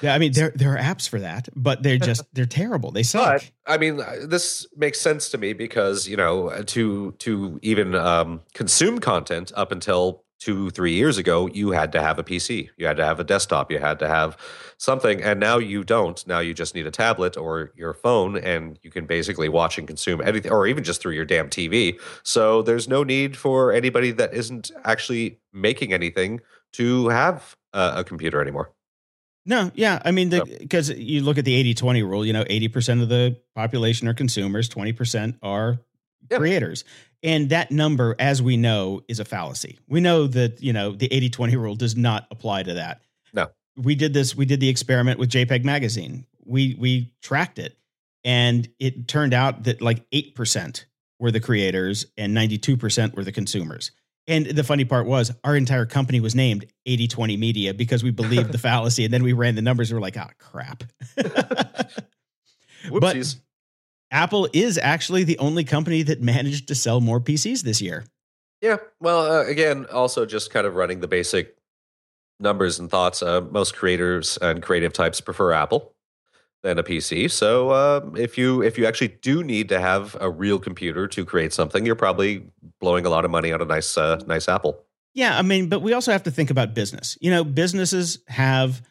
[0.01, 0.15] yeah.
[0.15, 2.91] I mean there there are apps for that, but they're just they're terrible.
[2.91, 3.43] They suck.
[3.43, 7.59] But I mean, uh, this makes sense to me because you know uh, to to
[7.63, 12.25] even um, consume content up until two three years ago, you had to have a
[12.25, 14.37] PC, you had to have a desktop, you had to have
[14.79, 16.27] something, and now you don't.
[16.27, 19.87] Now you just need a tablet or your phone, and you can basically watch and
[19.87, 21.99] consume anything, or even just through your damn TV.
[22.23, 26.41] So there's no need for anybody that isn't actually making anything
[26.73, 28.71] to have uh, a computer anymore.
[29.47, 30.03] No, yeah.
[30.05, 33.09] I mean, So- because you look at the 80 20 rule, you know, 80% of
[33.09, 35.79] the population are consumers, 20% are
[36.31, 36.39] Yeah.
[36.39, 36.85] creators.
[37.23, 39.79] And that number, as we know, is a fallacy.
[39.89, 43.01] We know that, you know, the 80 20 rule does not apply to that.
[43.33, 43.49] No.
[43.77, 46.27] We did this, we did the experiment with JPEG Magazine.
[46.45, 47.77] We, we tracked it
[48.25, 50.85] and it turned out that like 8%
[51.21, 53.93] were the creators and 92% were the consumers.
[54.29, 58.53] And the funny part was our entire company was named 8020 Media because we believed
[58.53, 59.05] the fallacy.
[59.05, 60.83] And then we ran the numbers and we're like, oh, crap.
[62.91, 63.37] but
[64.11, 68.05] Apple is actually the only company that managed to sell more PCs this year.
[68.61, 68.79] Yeah.
[69.01, 71.57] Well, uh, again, also just kind of running the basic
[72.41, 73.23] numbers and thoughts.
[73.23, 75.96] Uh, most creators and creative types prefer Apple
[76.67, 77.31] than a PC.
[77.31, 81.25] So uh, if you if you actually do need to have a real computer to
[81.25, 82.45] create something, you're probably
[82.81, 84.83] blowing a lot of money on a nice uh, nice Apple.
[85.15, 87.17] Yeah, I mean, but we also have to think about business.
[87.21, 88.83] You know, businesses have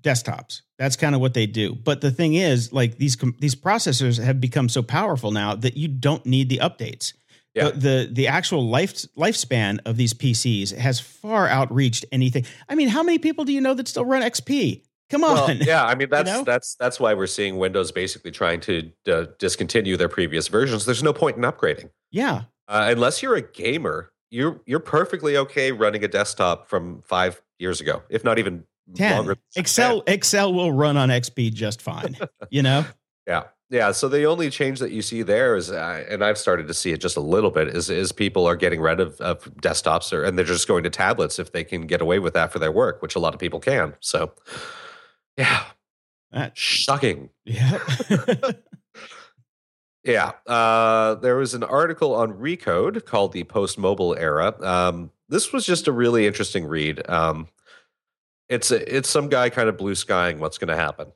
[0.00, 0.62] desktops.
[0.78, 1.74] That's kind of what they do.
[1.74, 5.76] But the thing is, like these com- these processors have become so powerful now that
[5.76, 7.12] you don't need the updates.
[7.54, 7.70] Yeah.
[7.70, 12.46] The, the the actual life lifespan of these PCs has far outreached anything.
[12.70, 14.82] I mean, how many people do you know that still run XP?
[15.10, 15.34] Come on.
[15.34, 16.44] Well, yeah, I mean that's know?
[16.44, 20.84] that's that's why we're seeing Windows basically trying to uh, discontinue their previous versions.
[20.84, 22.42] There's no point in upgrading yeah.
[22.68, 24.12] uh, unless you're a gamer.
[24.30, 29.16] You're you're perfectly okay running a desktop from five years ago, if not even 10.
[29.16, 29.36] longer.
[29.56, 32.16] Excel Excel will run on XP just fine.
[32.50, 32.86] You know?
[33.26, 33.44] Yeah.
[33.70, 36.72] Yeah, so the only change that you see there is, uh, and I've started to
[36.72, 40.10] see it just a little bit, is is people are getting rid of, of desktops
[40.10, 42.58] or, and they're just going to tablets if they can get away with that for
[42.58, 43.94] their work, which a lot of people can.
[44.00, 44.32] So,
[45.38, 45.64] yeah,
[46.30, 47.30] That's shocking.
[47.46, 47.78] Yeah.
[50.04, 55.52] Yeah, uh, there was an article on Recode called "The Post Mobile Era." Um, this
[55.52, 57.06] was just a really interesting read.
[57.10, 57.48] Um,
[58.48, 61.12] it's a, it's some guy kind of blue skying what's going to happen,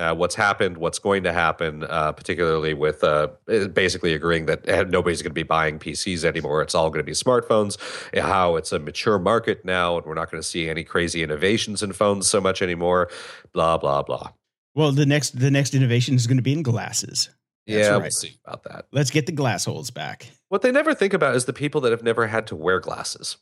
[0.00, 3.28] uh, what's happened, what's going to happen, uh, particularly with uh,
[3.74, 6.62] basically agreeing that eh, nobody's going to be buying PCs anymore.
[6.62, 7.76] It's all going to be smartphones.
[8.14, 11.22] eh, How it's a mature market now, and we're not going to see any crazy
[11.22, 13.10] innovations in phones so much anymore.
[13.52, 14.30] Blah blah blah.
[14.74, 17.28] well, the next the next innovation is going to be in glasses.
[17.66, 18.86] That's yeah, we'll see about that.
[18.90, 20.26] Let's get the glass holes back.
[20.48, 23.36] What they never think about is the people that have never had to wear glasses.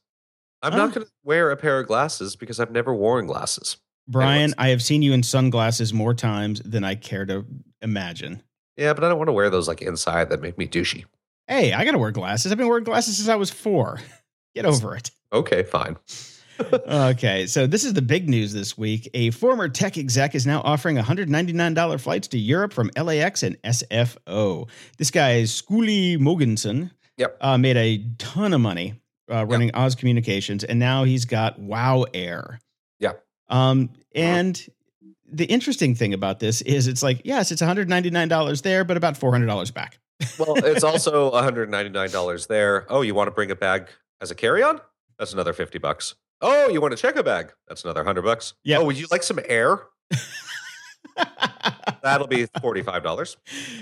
[0.60, 0.76] I'm Oh.
[0.76, 3.76] not going to wear a pair of glasses because I've never worn glasses.
[4.08, 7.44] Brian, I have seen you in sunglasses more times than I care to
[7.82, 8.42] imagine.
[8.76, 11.04] Yeah, but I don't want to wear those like inside that make me douchey.
[11.46, 12.50] Hey, I got to wear glasses.
[12.52, 14.00] I've been wearing glasses since I was four.
[14.54, 15.10] Get over it.
[15.32, 15.96] Okay, fine.
[16.88, 19.08] Okay, so this is the big news this week.
[19.14, 24.68] A former tech exec is now offering $199 flights to Europe from LAX and SFO.
[24.96, 26.90] This guy is Skuli Mogensen.
[27.16, 27.36] Yep.
[27.40, 28.94] Uh, made a ton of money
[29.30, 32.58] uh, running Oz Communications, and now he's got Wow Air.
[32.98, 33.12] Yeah.
[33.48, 34.60] Um, and
[35.30, 39.74] the interesting thing about this is it's like, yes, it's $199 there, but about $400
[39.74, 39.98] back.
[40.38, 42.86] Well, it's also $199 there.
[42.88, 43.88] Oh, you want to bring a bag
[44.20, 44.80] as a carry-on?
[45.18, 46.14] That's another 50 bucks.
[46.40, 47.52] Oh, you want to check a bag?
[47.66, 48.54] That's another 100 bucks.
[48.64, 48.80] Yep.
[48.80, 49.82] Oh, would you like some air?
[52.02, 53.36] That'll be $45.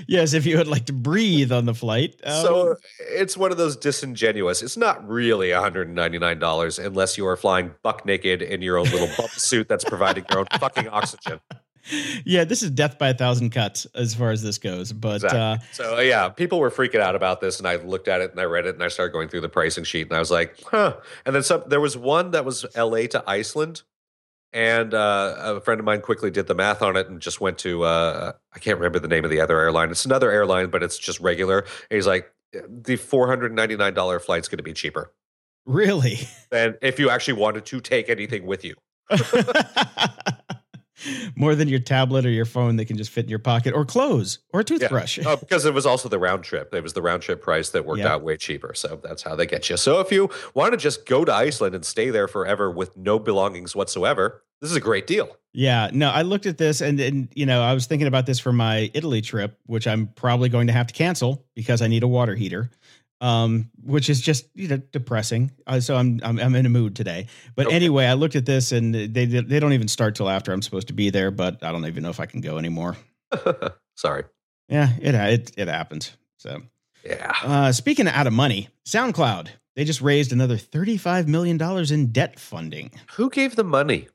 [0.09, 2.20] yes, if you would like to breathe on the flight.
[2.24, 4.62] Um, so it's one of those disingenuous.
[4.62, 9.29] It's not really $199 unless you are flying buck naked in your own little bubble
[9.29, 11.40] suit that's providing your own fucking oxygen.
[12.24, 14.92] yeah, this is death by a thousand cuts as far as this goes.
[14.92, 15.38] But Exactly.
[15.40, 18.33] uh, So uh, yeah, people were freaking out about this, and I looked at it
[18.33, 20.31] and I read it and I started going through the pricing sheet and I was
[20.31, 20.96] like, huh.
[21.24, 21.62] And then some.
[21.66, 23.07] There was one that was L.A.
[23.09, 23.83] to Iceland,
[24.56, 27.58] and uh, a friend of mine quickly did the math on it and just went
[27.58, 29.90] to uh, I can't remember the name of the other airline.
[29.90, 31.58] It's another airline, but it's just regular.
[31.58, 32.32] And he's like,
[32.66, 35.12] the four hundred ninety nine dollar flight's going to be cheaper
[35.66, 38.74] really, than if you actually wanted to take anything with you.
[41.36, 43.84] more than your tablet or your phone that can just fit in your pocket or
[43.84, 45.18] clothes or a toothbrush.
[45.24, 46.74] Oh, because it was also the round trip.
[46.74, 48.14] It was the round trip price that worked Yeah.
[48.14, 48.72] out way cheaper.
[48.74, 49.76] So that's how they get you.
[49.76, 53.18] So if you want to just go to Iceland and stay there forever with no
[53.18, 55.36] belongings whatsoever, this is a great deal.
[55.52, 58.38] Yeah, no, I looked at this and, and you know, I was thinking about this
[58.38, 62.02] for my Italy trip, which I'm probably going to have to cancel because I need
[62.02, 62.70] a water heater.
[63.22, 65.50] Um, which is just you know depressing.
[65.66, 67.29] Uh, so I'm, I'm I'm in a mood today.
[67.55, 67.76] But Okay.
[67.76, 70.88] anyway, I looked at this and they they don't even start till after I'm supposed
[70.88, 71.31] to be there.
[71.31, 72.96] But I don't even know if I can go anymore.
[73.96, 74.24] Sorry.
[74.68, 76.11] Yeah, it it it happened.
[76.38, 76.61] So
[77.05, 77.33] Yeah.
[77.42, 81.90] uh, speaking of out of money, SoundCloud they just raised another thirty five million dollars
[81.90, 82.90] in debt funding.
[83.14, 84.09] Who gave the money?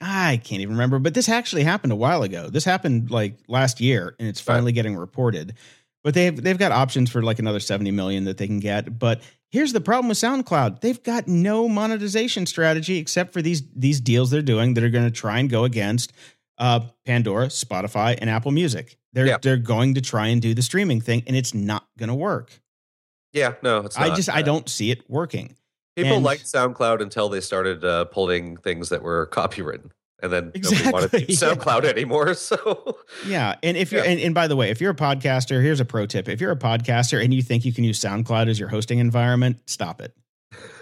[0.00, 2.48] I can't even remember, but this actually happened a while ago.
[2.48, 4.54] This happened like last year, and it's Right.
[4.54, 5.54] finally getting reported.
[6.02, 8.98] But they've they've got options for like another seventy million that they can get.
[8.98, 14.00] But here's the problem with SoundCloud: they've got no monetization strategy except for these these
[14.00, 16.12] deals they're doing that are going to try and go against
[16.58, 18.96] uh, Pandora, Spotify, and Apple Music.
[19.12, 19.36] They're Yeah.
[19.42, 22.60] they're going to try and do the streaming thing, and it's not going to work.
[23.32, 24.16] Yeah, no, it's I not.
[24.16, 25.54] just I Uh, don't see it working.
[25.96, 29.90] People and- liked SoundCloud until they started uh, pulling things that were copywritten.
[30.22, 31.54] And then nobody wanted to Exactly, use yeah.
[31.54, 32.34] SoundCloud anymore.
[32.34, 34.10] So Yeah, and if you're Yeah.
[34.10, 36.50] and, and by the way, if you're a podcaster, here's a pro tip: if you're
[36.52, 40.14] a podcaster and you think you can use SoundCloud as your hosting environment, stop it.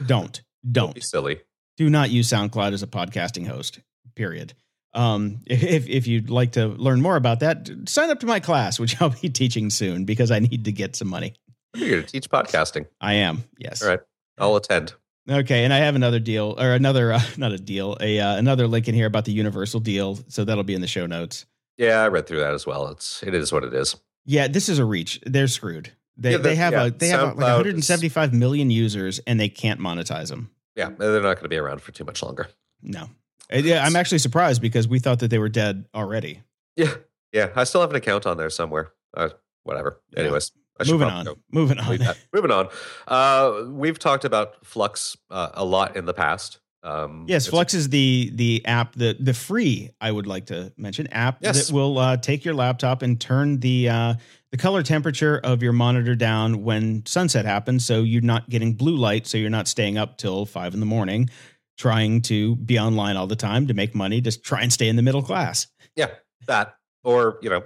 [0.07, 0.40] Don't
[0.72, 1.40] don't be don't silly.
[1.77, 3.81] do not use SoundCloud as a podcasting host.
[4.16, 4.55] Period.
[4.94, 8.81] Um, if if you'd like to learn more about that, sign up to my class,
[8.81, 11.35] which I'll be teaching soon because I need to get some money.
[11.77, 12.87] You're going to teach podcasting.
[13.01, 13.83] I am yes.
[13.83, 14.01] All right.
[14.38, 14.94] I'll attend.
[15.31, 18.67] Okay, and I have another deal or another uh, not a deal, a uh, another
[18.67, 21.47] link in here about the Universal deal, so that'll be in the show notes.
[21.77, 22.88] Yeah, I read through that as well.
[22.88, 23.97] It's it is what it is.
[24.25, 25.21] Yeah, this is a reach.
[25.25, 25.93] They're screwed.
[26.17, 29.49] They, Yeah, they have yeah, a they have like SoundCloud 175 million users and they
[29.49, 30.51] can't monetize them.
[30.75, 32.49] Yeah, they're not going to be around for too much longer.
[32.83, 33.09] No.
[33.51, 36.43] Yeah, I'm actually surprised because we thought that they were dead already.
[36.77, 36.95] Yeah,
[37.33, 37.51] yeah.
[37.57, 38.93] I still have an account on there somewhere.
[39.14, 39.31] Uh,
[39.62, 40.01] whatever.
[40.17, 41.27] Anyways, I Moving on.
[41.51, 41.99] Moving on.
[42.33, 42.69] Moving on.
[43.07, 46.61] Uh, we've talked about Flux uh, a lot in the past.
[46.85, 51.09] Um, Yes, Flux is the the app the the free I would like to mention
[51.09, 51.67] app Yes.
[51.67, 54.14] that will uh, take your laptop and turn the uh,
[54.53, 58.97] the color temperature of your monitor down when sunset happens, so you're not getting blue
[58.97, 61.29] light, so you're not staying up till five in the morning
[61.77, 64.21] trying to be online all the time to make money.
[64.21, 65.69] Just try and stay in the middle class.
[65.97, 66.09] Yeah,
[66.47, 67.62] that or you know,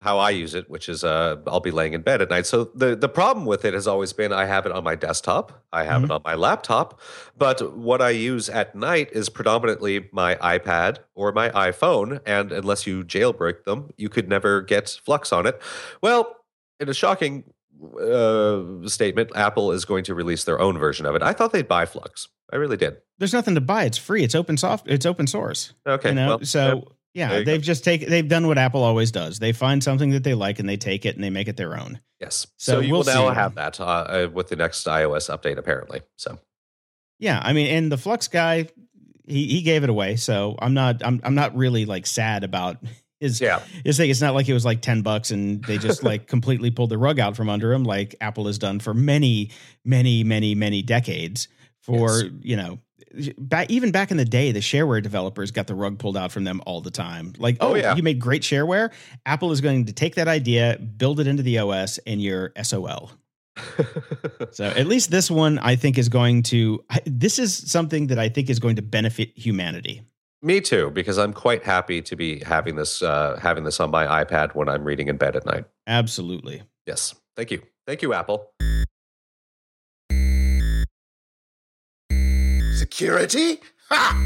[0.00, 2.46] how I use it, which is uh, I'll be laying in bed at night.
[2.46, 5.64] So the the problem with it has always been I have it on my desktop,
[5.72, 6.04] I have Mhm.
[6.04, 7.00] it on my laptop,
[7.36, 12.86] but what I use at night is predominantly my iPad or my iPhone, and unless
[12.86, 15.60] you jailbreak them, you could never get Flux on it.
[16.00, 16.36] Well,
[16.78, 17.42] in a shocking
[18.00, 21.22] uh, statement, Apple is going to release their own version of it.
[21.22, 22.28] I thought they'd buy Flux.
[22.52, 22.96] I really did.
[23.18, 23.84] There's nothing to buy.
[23.84, 24.22] It's free.
[24.24, 24.88] It's open soft.
[24.88, 25.74] It's open source.
[25.86, 26.82] Okay, you know, well, so there
[27.14, 28.10] yeah, they've just taken.
[28.10, 29.38] They've done what Apple always does.
[29.38, 31.78] They find something that they like and they take it and they make it their
[31.78, 32.00] own.
[32.20, 32.46] yes.
[32.56, 35.56] So So, you we'll will now have that uh, uh, with the next iOS update,
[35.58, 36.02] apparently.
[36.16, 36.38] So.
[37.18, 38.68] Yeah, I mean, and the Flux guy,
[39.26, 40.16] he he gave it away.
[40.16, 41.02] So I'm not.
[41.04, 42.76] I'm I'm not really like sad about
[43.20, 43.60] his Yeah.
[43.84, 44.08] his thing.
[44.10, 46.98] It's not like it was like ten bucks and they just like completely pulled the
[46.98, 49.50] rug out from under him, like Apple has done for many,
[49.84, 51.48] many, many, many decades.
[51.82, 52.24] For Yes.
[52.42, 52.78] you know,
[53.38, 56.44] back even back in the day, the shareware developers got the rug pulled out from
[56.44, 57.32] them all the time.
[57.38, 57.94] Like, oh, Oh, yeah.
[57.96, 58.90] you made great shareware.
[59.26, 63.10] Apple is going to take that idea, build it into the OS, and you're SOL.
[64.52, 66.82] So at least this one, I think, is going to.
[67.04, 70.02] This is something that I think is going to benefit humanity.
[70.42, 74.24] Me too, because I'm quite happy to be having this uh, having this on my
[74.24, 75.64] iPad when I'm reading in bed at night.
[75.86, 76.62] Absolutely.
[76.86, 78.50] Yes, thank you, thank you, Apple.
[82.90, 83.60] Security?
[83.90, 84.18] Ha!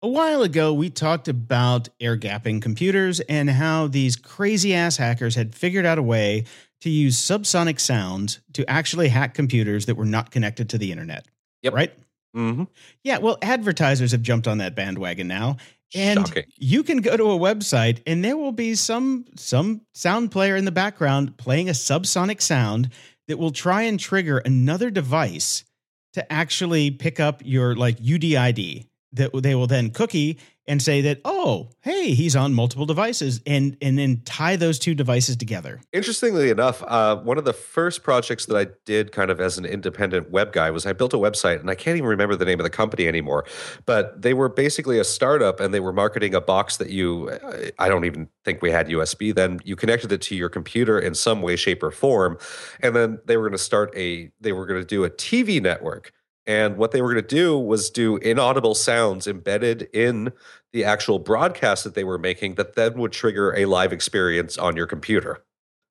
[0.00, 5.34] A while ago, we talked about air gapping computers and how these crazy ass hackers
[5.34, 6.44] had figured out a way
[6.82, 11.26] to use subsonic sounds to actually hack computers that were not connected to the internet.
[11.62, 11.74] Yep.
[11.74, 11.92] Right?
[12.36, 12.64] Mm-hmm.
[13.02, 13.18] Yeah.
[13.18, 15.56] Well, advertisers have jumped on that bandwagon now.
[15.96, 16.44] And Shocking.
[16.56, 20.64] you can go to a website and there will be some some sound player in
[20.64, 22.90] the background playing a subsonic sound
[23.28, 25.64] that will try and trigger another device
[26.12, 31.20] to actually pick up your like UDID that they will then cookie and say that
[31.24, 35.80] oh hey he's on multiple devices and and then tie those two devices together.
[35.92, 39.64] Interestingly enough, uh, one of the first projects that I did kind of as an
[39.64, 42.60] independent web guy was I built a website, and I can't even remember the name
[42.60, 43.44] of the company anymore.
[43.86, 47.30] But they were basically a startup, and they were marketing a box that you,
[47.78, 49.58] I don't even think we had USB then.
[49.64, 52.38] You connected it to your computer in some way, shape, or form,
[52.80, 55.60] and then they were going to start a, they were going to do a TV
[55.60, 56.12] network.
[56.46, 60.32] And what they were going to do was do inaudible sounds embedded in
[60.72, 64.76] the actual broadcast that they were making that then would trigger a live experience on
[64.76, 65.44] your computer.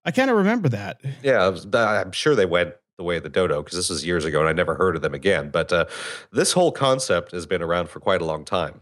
[0.03, 0.99] I kind of remember that.
[1.23, 4.39] Yeah, I'm sure they went the way of the dodo because this was years ago
[4.39, 5.49] and I never heard of them again.
[5.49, 5.85] But uh,
[6.31, 8.81] this whole concept has been around for quite a long time.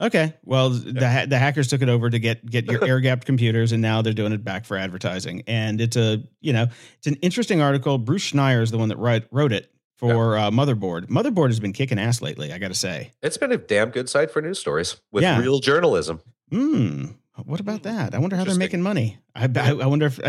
[0.00, 0.34] Okay.
[0.44, 3.70] Well, the ha- the hackers took it over to get get your air gapped computers,
[3.70, 5.44] and now they're doing it back for advertising.
[5.46, 6.66] And it's a you know
[6.98, 7.98] it's an interesting article.
[7.98, 11.06] Bruce Schneier is the one that write, wrote it for uh, Motherboard.
[11.06, 12.52] Motherboard has been kicking ass lately.
[12.52, 13.12] I got to say.
[13.22, 15.40] It's been a damn good site for news stories with Yeah.
[15.40, 16.20] real journalism.
[16.50, 17.06] Hmm.
[17.44, 18.14] What about that?
[18.14, 19.18] I wonder how they're making money.
[19.34, 20.20] I, I, I wonder if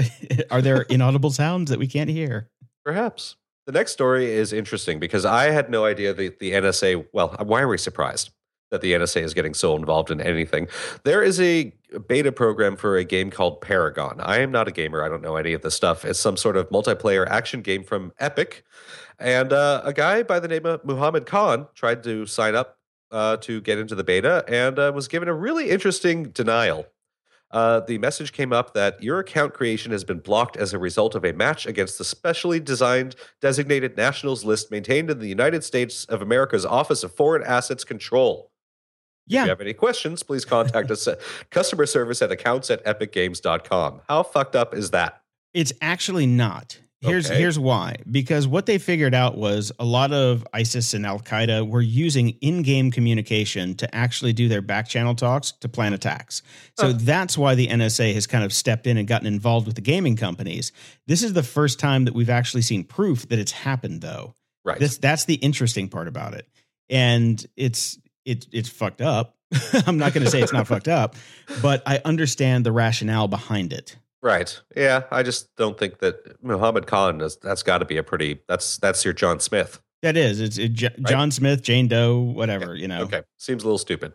[0.51, 2.49] are there inaudible sounds that we can't hear.
[2.83, 3.35] Perhaps.
[3.67, 7.61] The next story is interesting because I had no idea that the NSA, well, why
[7.61, 8.29] are we surprised
[8.71, 10.67] that the NSA is getting so involved in anything?
[11.03, 11.73] There is a
[12.07, 14.19] beta program for a game called Paragon.
[14.19, 15.03] I am not a gamer.
[15.03, 16.05] I don't know any of this stuff.
[16.05, 18.63] It's some sort of multiplayer action game from Epic.
[19.19, 22.77] And uh, a guy by the name of Muhammad Khan tried to sign up
[23.11, 26.85] uh, to get into the beta and uh, was given a really interesting denial.
[27.51, 31.15] Uh, the message came up that your account creation has been blocked as a result
[31.15, 36.03] of a match against the specially designed designated nationals list maintained in the United States
[36.05, 38.51] of America's Office of Foreign Assets Control.
[39.27, 39.41] Yeah.
[39.41, 44.01] If you have any questions, please contact us at customer service at accounts at epicgames.com.
[44.09, 45.21] How fucked up is that?
[45.53, 46.79] It's actually not.
[47.07, 47.39] Here's Okay.
[47.39, 47.95] here's why.
[48.09, 52.29] Because what they figured out was a lot of ISIS and Al Qaeda were using
[52.41, 56.41] in-game communication to actually do their back channel talks to plan attacks.
[56.77, 59.81] So that's why the NSA has kind of stepped in and gotten involved with the
[59.81, 60.71] gaming companies.
[61.07, 64.33] This is the first time that we've actually seen proof that it's happened though.
[64.63, 64.79] Right.
[64.79, 66.47] This that's the interesting part about it.
[66.89, 69.35] And it's it's it's fucked up.
[69.87, 71.15] I'm not going to say it's not fucked up,
[71.61, 73.95] but I understand the rationale behind it.
[74.25, 74.59] Right.
[74.75, 75.03] Yeah.
[75.11, 78.77] I just don't think that Muhammad Khan is, that's got to be a pretty, that's,
[78.77, 79.79] that's your John Smith.
[80.01, 83.03] That is, it's it, J- John Smith, Jane Doe, whatever, you know.
[83.03, 83.21] Okay.
[83.37, 84.13] Seems a little stupid.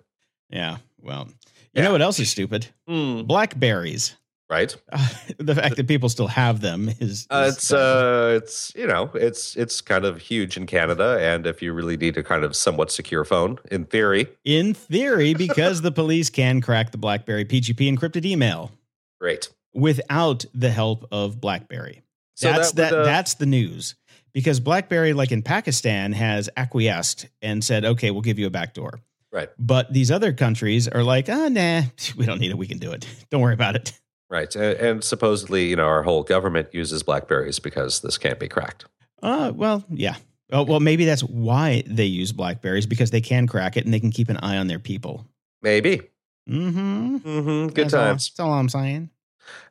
[0.51, 0.79] Yeah.
[1.01, 1.35] Well, you
[1.75, 1.85] Yeah.
[1.85, 2.67] know what else is stupid?
[2.87, 3.23] Hmm.
[3.23, 4.17] Blackberries.
[4.51, 4.77] Right.
[5.39, 9.09] the fact that people still have them is, Uh, is it's uh, it's you know,
[9.15, 12.57] it's it's kind of huge in Canada, and if you really need a kind of
[12.57, 17.97] somewhat secure phone, in theory, in theory because the police can crack the BlackBerry PGP
[17.97, 18.73] encrypted email
[19.21, 19.49] great.
[19.73, 22.03] Without the help of BlackBerry.
[22.35, 23.95] So that's that would, uh, that's the news
[24.33, 29.01] because BlackBerry, like in Pakistan, has acquiesced and said, "Okay, we'll give you a backdoor."
[29.33, 29.49] Right.
[29.59, 31.83] But these other countries are like, ah, nah,
[32.17, 32.59] we don't need it.
[32.59, 33.07] We can do it.
[33.31, 33.99] Don't worry about it.
[34.29, 34.55] Right.
[34.57, 38.87] And, and supposedly, you know, our whole government uses Blackberries because this can't be cracked.
[39.23, 40.17] Uh, well, yeah.
[40.53, 44.01] Oh, well, maybe that's why they use Blackberries because they can crack it and they
[44.01, 45.27] can keep an eye on their people.
[45.63, 46.03] Maybe.
[46.49, 47.17] Mm-hmm.
[47.19, 47.67] Mm-hmm.
[47.69, 48.31] Good That's all- times.
[48.31, 49.11] That's all I'm saying.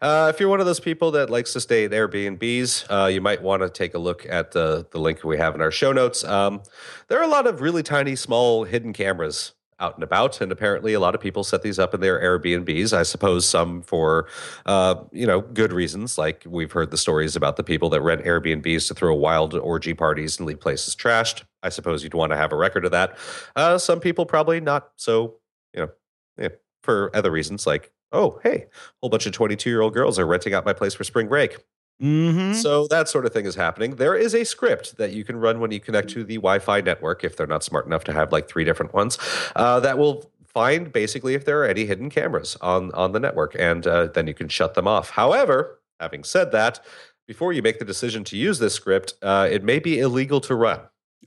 [0.01, 3.21] Uh, if you're one of those people that likes to stay at Airbnbs, uh, you
[3.21, 5.91] might want to take a look at the the link we have in our show
[5.91, 6.23] notes.
[6.23, 6.61] Um,
[7.07, 10.93] there are a lot of really tiny, small, hidden cameras out and about, and apparently
[10.93, 12.93] a lot of people set these up in their Airbnbs.
[12.93, 14.27] I suppose some for
[14.65, 18.23] uh, you know good reasons, like we've heard the stories about the people that rent
[18.23, 21.43] Airbnbs to throw wild orgy parties and leave places trashed.
[21.63, 23.17] I suppose you'd want to have a record of that.
[23.55, 25.35] Uh, some people probably not so,
[25.73, 25.89] you know,
[26.37, 26.49] yeah,
[26.83, 27.91] for other reasons like.
[28.11, 28.67] Oh, hey, a
[29.01, 31.57] whole bunch of 22 year old girls are renting out my place for spring break.
[32.01, 32.53] Mm-hmm.
[32.53, 33.95] So that sort of thing is happening.
[33.97, 36.79] There is a script that you can run when you connect to the Wi Fi
[36.81, 39.17] network, if they're not smart enough to have like three different ones,
[39.55, 43.53] uh, that will find basically if there are any hidden cameras on, on the network,
[43.59, 45.09] and uh, then you can shut them off.
[45.11, 46.79] However, having said that,
[47.27, 50.55] before you make the decision to use this script, uh, it may be illegal to
[50.55, 50.79] run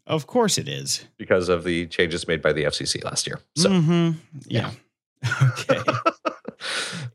[0.06, 1.04] Of course it is.
[1.18, 3.38] because of the changes made by the FCC last year.
[3.56, 4.16] So, Mhm.
[4.46, 4.70] yeah.
[5.42, 5.78] okay.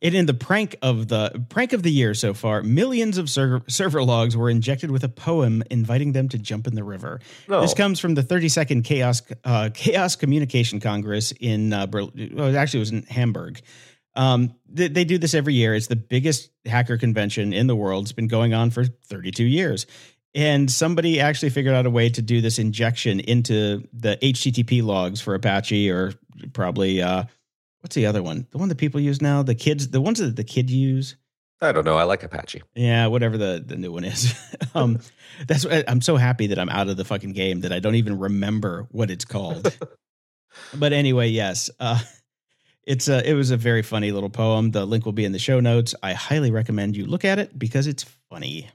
[0.02, 3.64] And in the prank of the prank of the year so far, millions of server,
[3.68, 7.20] server logs were injected with a poem inviting them to jump in the river.
[7.48, 7.62] no.
[7.62, 12.32] This comes from the 32nd Chaos uh, Chaos Communication Congress in uh, Berlin.
[12.34, 13.62] Well, actually, it was in Hamburg.
[14.16, 15.76] Um, they, they do this every year.
[15.76, 18.06] It's the biggest hacker convention in the world.
[18.06, 19.86] It's been going on for 32 years.
[20.34, 25.22] And somebody actually figured out a way to do this injection into the HTTP logs
[25.22, 26.14] for Apache or
[26.54, 27.24] probably uh,
[27.88, 28.46] what's the other one?
[28.52, 31.16] The one that people use now, the kids, the ones that the kid use.
[31.62, 31.96] I don't know.
[31.96, 32.62] I like Apache.
[32.76, 34.36] Yeah, whatever the, the new one is.
[34.76, 35.00] um,
[35.48, 38.20] that's I'm so happy that I'm out of the fucking game that I don't even
[38.20, 39.74] remember what it's called.
[40.74, 41.98] but anyway, yes, uh,
[42.84, 44.72] it's a, it was a very funny little poem.
[44.72, 45.96] The link will be in the show notes.
[46.04, 48.70] I highly recommend you look at it because it's funny.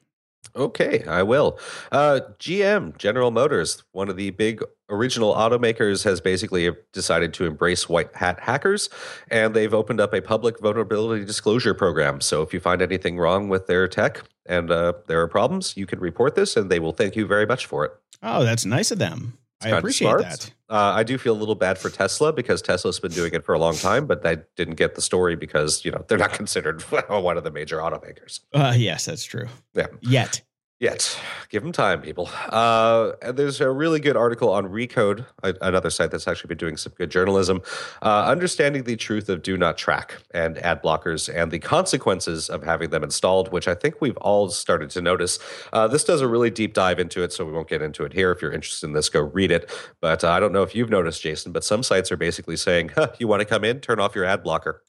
[0.54, 1.58] Okay, I will.
[1.90, 7.88] Uh, GM, General Motors, one of the big original automakers, has basically decided to embrace
[7.88, 8.90] white hat hackers,
[9.30, 12.20] and they've opened up a public vulnerability disclosure program.
[12.20, 15.86] So if you find anything wrong with their tech and uh, there are problems, you
[15.86, 17.92] can report this, and they will thank you very much for it.
[18.22, 19.38] Oh, that's nice of them.
[19.64, 20.22] It's I appreciate smart.
[20.22, 20.52] that.
[20.68, 23.54] Uh, I do feel a little bad for Tesla because Tesla's been doing it for
[23.54, 26.82] a long time, but I didn't get the story because you know they're not considered
[27.08, 29.46] one of the major automakers Uh, yes, that's true.
[29.74, 29.86] Yeah.
[30.00, 30.42] Yet.
[30.82, 31.16] Yet.
[31.48, 32.28] Give them time, people.
[32.48, 36.76] Uh, and there's a really good article on Recode, another site that's actually been doing
[36.76, 37.62] some good journalism,
[38.02, 42.64] uh, understanding the truth of do not track and ad blockers and the consequences of
[42.64, 45.38] having them installed, which I think we've all started to notice.
[45.72, 48.12] Uh, this does a really deep dive into it, so we won't get into it
[48.12, 48.32] here.
[48.32, 49.70] If you're interested in this, go read it.
[50.00, 52.90] But uh, I don't know if you've noticed, Jason, but some sites are basically saying,
[52.96, 53.80] huh, "You want to come in?
[53.80, 54.82] Turn off your ad blocker."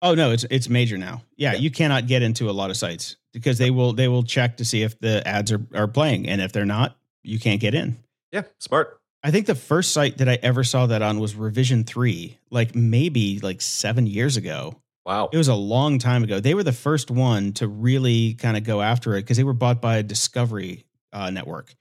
[0.00, 1.22] Oh no, it's it's major now.
[1.36, 1.58] Yeah, Yeah.
[1.58, 4.64] you cannot get into a lot of sites because they will they will check to
[4.64, 7.98] see if the ads are are playing, and if they're not, you can't get in.
[8.32, 9.00] Yeah, smart.
[9.22, 12.74] I think the first site that I ever saw that on was Revision Three, like
[12.74, 14.76] maybe like seven years ago.
[15.06, 15.28] Wow.
[15.32, 16.40] It was a long time ago.
[16.40, 19.54] They were the first one to really kind of go after it because they were
[19.54, 21.74] bought by a Discovery uh, network,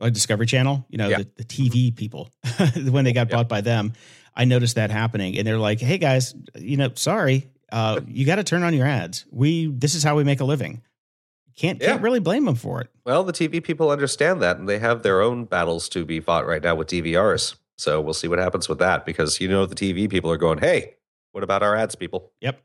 [0.00, 0.86] a Discovery Channel.
[0.88, 1.18] You know, Yeah.
[1.18, 2.30] the, the TV people.
[2.90, 3.30] when they got Yep.
[3.30, 3.94] bought by them,
[4.36, 8.36] I noticed that happening, and they're like, "Hey guys, you know, sorry, uh, you got
[8.36, 9.24] to turn on your ads.
[9.30, 10.82] We this is how we make a living.
[11.56, 12.88] Can't can't really blame them for it.
[13.04, 16.46] Well, the TV people understand that, and they have their own battles to be fought
[16.46, 17.56] right now with DVRs.
[17.76, 20.58] So we'll see what happens with that because you know the TV people are going,
[20.58, 20.94] "Hey,
[21.32, 22.60] what about our ads, people?" Yep.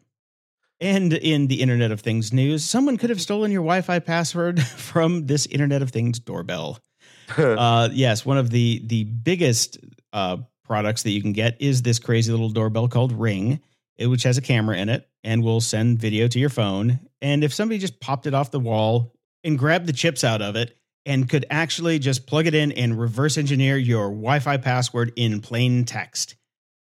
[0.80, 5.26] And in the Internet of Things news, someone could have stolen your Wi-Fi password from
[5.26, 6.80] this Internet of Things doorbell.
[7.38, 9.80] uh, yes, one of the the biggest
[10.12, 13.60] uh, products that you can get is this crazy little doorbell called Ring,
[14.00, 17.00] which has a camera in it and will send video to your phone.
[17.22, 19.14] And if somebody just popped it off the wall
[19.44, 23.00] and grabbed the chips out of it and could actually just plug it in and
[23.00, 26.36] reverse engineer your Wi-Fi password in plain text,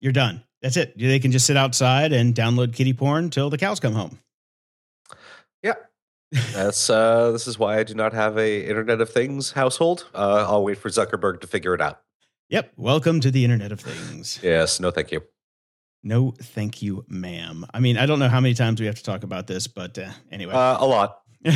[0.00, 0.42] you're done.
[0.62, 0.98] That's it.
[0.98, 4.18] They can just sit outside and download kitty porn till the cows come home.
[5.62, 5.74] Yeah.
[6.52, 10.08] That's uh, this is why I do not have a Internet of Things household.
[10.14, 12.00] Uh, I'll wait for Zuckerberg to figure it out.
[12.48, 12.72] Yep.
[12.76, 14.40] Welcome to the Internet of Things.
[14.42, 15.22] Yes, no, thank you.
[16.02, 17.66] No, thank you, ma'am.
[17.74, 19.98] I mean, I don't know how many times we have to talk about this, but
[19.98, 21.20] uh, anyway, Uh, a lot.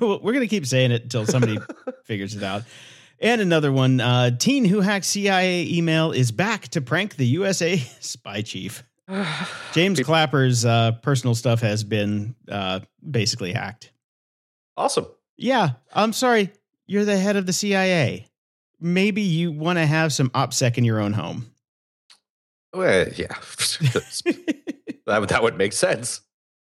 [0.00, 1.58] Well, we're going to keep saying it until somebody
[2.04, 2.62] figures it out.
[3.20, 7.76] And another one uh, teen who hacked CIA email is back to prank the USA
[8.00, 8.82] spy chief.
[9.72, 13.92] James People- Clapper's uh, personal stuff has been uh, basically hacked.
[14.76, 15.06] Awesome.
[15.38, 16.50] Yeah, I'm sorry.
[16.86, 18.28] You're the head of the CIA.
[18.80, 21.50] Maybe you want to have some OPSEC in your own home.
[22.74, 23.26] Well, yeah,
[25.06, 26.20] that would that would make sense.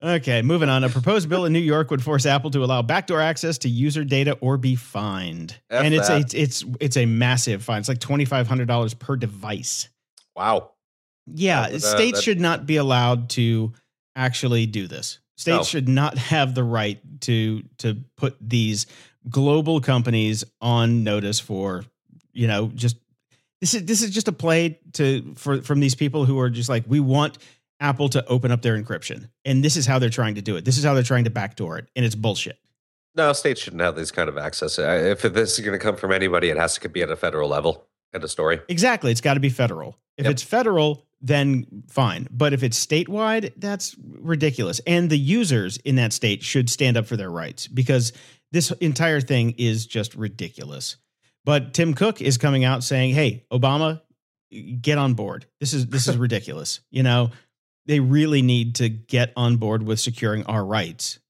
[0.01, 0.85] Okay, moving on.
[0.85, 4.05] A proposed bill in New York would force Apple to allow backdoor access to user
[4.05, 5.59] data or be fined.
[5.71, 6.33] F and it's that.
[6.35, 7.81] a it's it's a massive fine.
[7.81, 9.89] It's like twenty five hundred dollars per device.
[10.37, 10.71] Wow.
[11.27, 13.73] Yeah, That states that- should not be allowed to
[14.15, 15.19] actually do this.
[15.37, 15.63] States No.
[15.65, 18.87] should not have the right to to put these
[19.29, 21.85] global companies on notice for,
[22.33, 22.97] you know, just
[23.61, 26.69] this is this is just a play to for from these people who are just
[26.69, 27.39] like we want
[27.81, 29.31] Apple to open up their encryption.
[29.45, 30.65] And this is how they're trying to do it.
[30.65, 31.89] This is how they're trying to backdoor it.
[31.95, 32.59] And it's bullshit.
[33.15, 34.79] No, states shouldn't have these kind of access.
[34.79, 37.49] If this is going to come from anybody, it has to be at a federal
[37.49, 37.87] level.
[38.15, 38.61] End of story.
[38.69, 39.11] Exactly.
[39.11, 39.97] It's got to be federal.
[40.17, 40.33] If Yep.
[40.33, 42.27] it's federal, then fine.
[42.31, 44.81] But if it's statewide, that's ridiculous.
[44.87, 48.13] And the users in that state should stand up for their rights because
[48.53, 50.97] this entire thing is just ridiculous.
[51.49, 54.03] But Tim Cook is coming out saying, "Hey, Obama,
[54.83, 55.47] get on board.
[55.61, 56.81] This is this is ridiculous.
[56.91, 57.31] You know,
[57.87, 61.21] they really need to get on board with securing our rights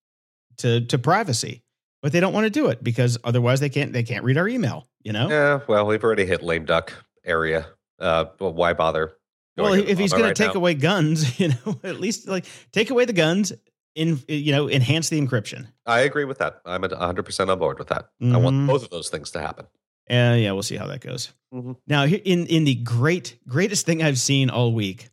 [0.57, 1.63] to to privacy."
[2.03, 4.49] But they don't want to do it because otherwise they can't they can't read our
[4.49, 5.31] email, you know?
[5.31, 6.93] Yeah, well, we've already hit lame duck
[7.25, 7.69] area.
[8.01, 9.13] Uh, but why bother?
[9.57, 10.59] Well, if he's going right to take now?
[10.59, 13.53] away guns, you know, at least like take away the guns,
[13.95, 15.69] in you know, enhance the encryption.
[15.87, 16.61] I agree with that.
[16.65, 18.09] I'm at 100 percent on board with that.
[18.21, 18.67] I want Mhm.
[18.67, 19.67] both of those things to happen.
[20.09, 21.33] And yeah, we'll see how that goes.
[21.55, 21.77] Mhm.
[21.87, 25.09] Now, in in the great greatest thing I've seen all week.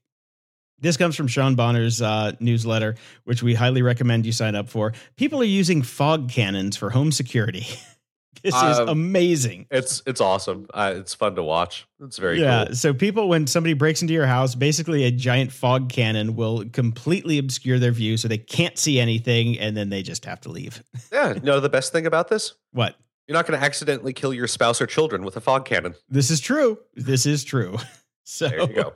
[0.79, 4.91] This comes from Sean Bonner's uh, newsletter, which we highly recommend you sign up for.
[5.15, 7.61] People are using fog cannons for home security.
[8.43, 9.67] this is Um, amazing.
[9.71, 10.67] It's it's awesome.
[10.73, 11.87] Uh, it's fun to watch.
[12.01, 12.65] It's very yeah.
[12.65, 12.75] cool.
[12.75, 17.37] So people, when somebody breaks into your house, basically a giant fog cannon will completely
[17.37, 20.83] obscure their view, so they can't see anything, and then they just have to leave.
[21.11, 21.35] Yeah.
[21.35, 22.53] You know the best thing about this?
[22.73, 22.97] What?
[23.27, 25.95] You're not going to accidentally kill your spouse or children with a fog cannon.
[26.09, 26.79] This is true.
[26.93, 27.77] This is true.
[28.27, 28.91] So There you go.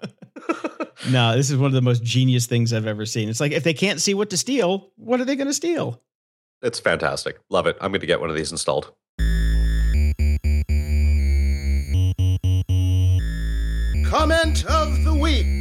[1.11, 3.29] no, this is one of the most genius things I've ever seen.
[3.29, 6.01] It's like if they can't see what to steal, what are they going to steal?
[6.63, 7.37] it's fantastic.
[7.51, 7.77] Love it.
[7.79, 8.91] I'm going to get one of these installed.
[14.09, 15.58] Comment of the week.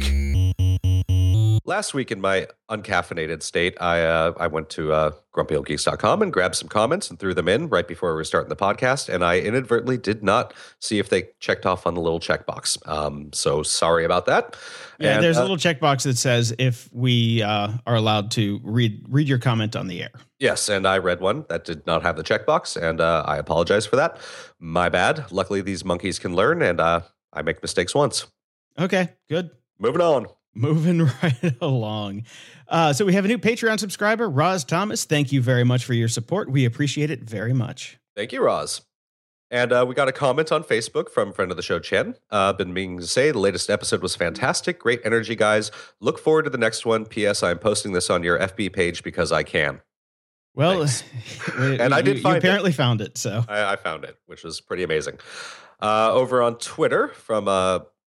[1.69, 6.55] Last week in my uncaffeinated state, I uh, I went to uh, grumpyoldgeeks.com and grabbed
[6.55, 9.07] some comments and threw them in right before we were starting the podcast.
[9.07, 12.79] And I inadvertently did not see if they checked off on the little checkbox.
[12.89, 14.57] Um, so sorry about that.
[14.99, 18.59] Yeah, And, there's uh, a little checkbox that says if we uh, are allowed to
[18.63, 20.11] read read your comment on the air.
[20.39, 23.85] Yes, and I read one that did not have the checkbox, and uh, I apologize
[23.85, 24.17] for that.
[24.57, 25.31] My bad.
[25.31, 27.01] Luckily, these monkeys can learn, and uh,
[27.31, 28.25] I make mistakes once.
[28.79, 29.51] Okay, good.
[29.77, 30.25] Moving on.
[30.55, 32.23] Moving right along.
[32.67, 35.05] Uh, so we have a new Patreon subscriber, Roz Thomas.
[35.05, 36.51] Thank you very much for your support.
[36.51, 37.97] We appreciate it very much.
[38.15, 38.81] Thank you, Roz.
[39.51, 42.15] And uh, we got a comment on Facebook from friend of the show, Chen.
[42.29, 44.77] Uh, been meaning to say the latest episode was fantastic.
[44.79, 45.71] Great energy, guys.
[45.99, 47.05] Look forward to the next one.
[47.05, 47.41] P.S.
[47.41, 49.81] I'm posting this on your FB page because I can.
[50.53, 50.81] Well,
[51.57, 52.39] And I you- did you find it.
[52.39, 53.17] apparently found it.
[53.17, 55.17] So I, I found it, which was pretty amazing.
[55.81, 57.47] Uh, over on Twitter from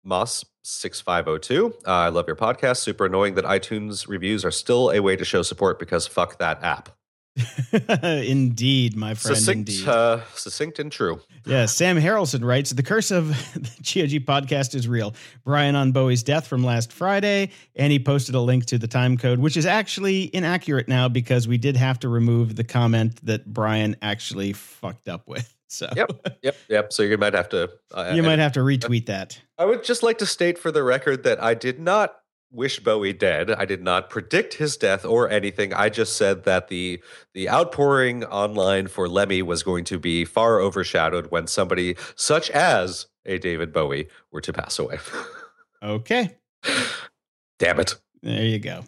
[0.05, 1.73] uh, Moss6502.
[1.73, 2.79] Uh, I love your podcast.
[2.79, 6.63] Super annoying that iTunes reviews are still a way to show support because fuck that
[6.63, 6.91] app.
[8.03, 9.37] indeed, my friend.
[9.39, 9.89] Succinct, indeed.
[9.89, 11.21] uh, succinct and true.
[11.47, 15.15] Yeah, Sam Harrelson writes The curse of the GOG podcast is real.
[15.45, 19.17] Brian on Bowie's death from last Friday, and he posted a link to the time
[19.17, 23.47] code, which is actually inaccurate now because we did have to remove the comment that
[23.47, 25.55] Brian actually fucked up with.
[25.69, 26.93] So Yep, yep, yep.
[26.93, 27.71] So you might have to.
[27.91, 29.41] Uh, you might have to retweet that.
[29.63, 32.17] I would just like to state for the record that I did not
[32.51, 33.49] wish Bowie dead.
[33.49, 35.73] I did not predict his death or anything.
[35.73, 37.01] I just said that the
[37.33, 43.07] the outpouring online for Lemmy was going to be far overshadowed when somebody such as
[43.25, 44.99] a David Bowie were to pass away.
[45.81, 46.37] Okay.
[47.61, 47.95] Damn it.
[48.21, 48.83] There you go.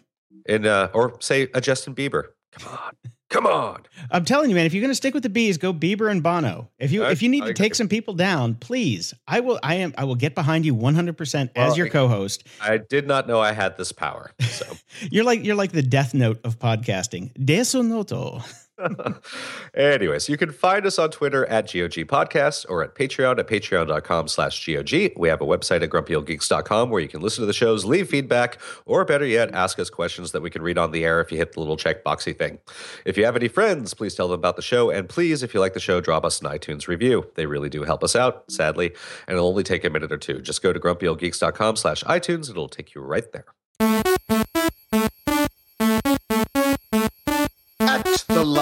[0.45, 2.31] And uh, or say a Justin Bieber.
[2.51, 3.11] Come on.
[3.35, 3.83] Come on.
[4.11, 6.23] I'm telling you, man, if you're going to stick with the bees, go Bieber and
[6.23, 6.69] Bono.
[6.79, 7.75] If you I- if you need I to take agree.
[7.75, 9.59] some people down, please, I will.
[9.61, 9.93] I am.
[9.97, 12.45] I will get behind you 100 percent Well, as your co-host.
[12.61, 14.31] I did not know I had this power.
[14.41, 14.65] So
[15.11, 17.33] You're like you're like the death note of podcasting.
[17.37, 18.41] Desonoto.
[19.73, 24.27] Anyways, you can find us on Twitter at GOG Podcast or at Patreon at patreon.com
[24.27, 25.13] slash GOG.
[25.15, 28.59] We have a website at grumpyoldgeeks.com where you can listen to the shows, leave feedback,
[28.85, 31.37] or better yet, ask us questions that we can read on the air if you
[31.37, 32.59] hit the little checkboxy thing.
[33.05, 34.89] If you have any friends, please tell them about the show.
[34.89, 37.27] And please, if you like the show, drop us an iTunes review.
[37.35, 38.93] They really do help us out, sadly.
[39.27, 40.41] And it'll only take a minute or two.
[40.41, 42.47] Just go to grumpyoldgeeks.com slash iTunes.
[42.47, 44.14] And it'll take you right there.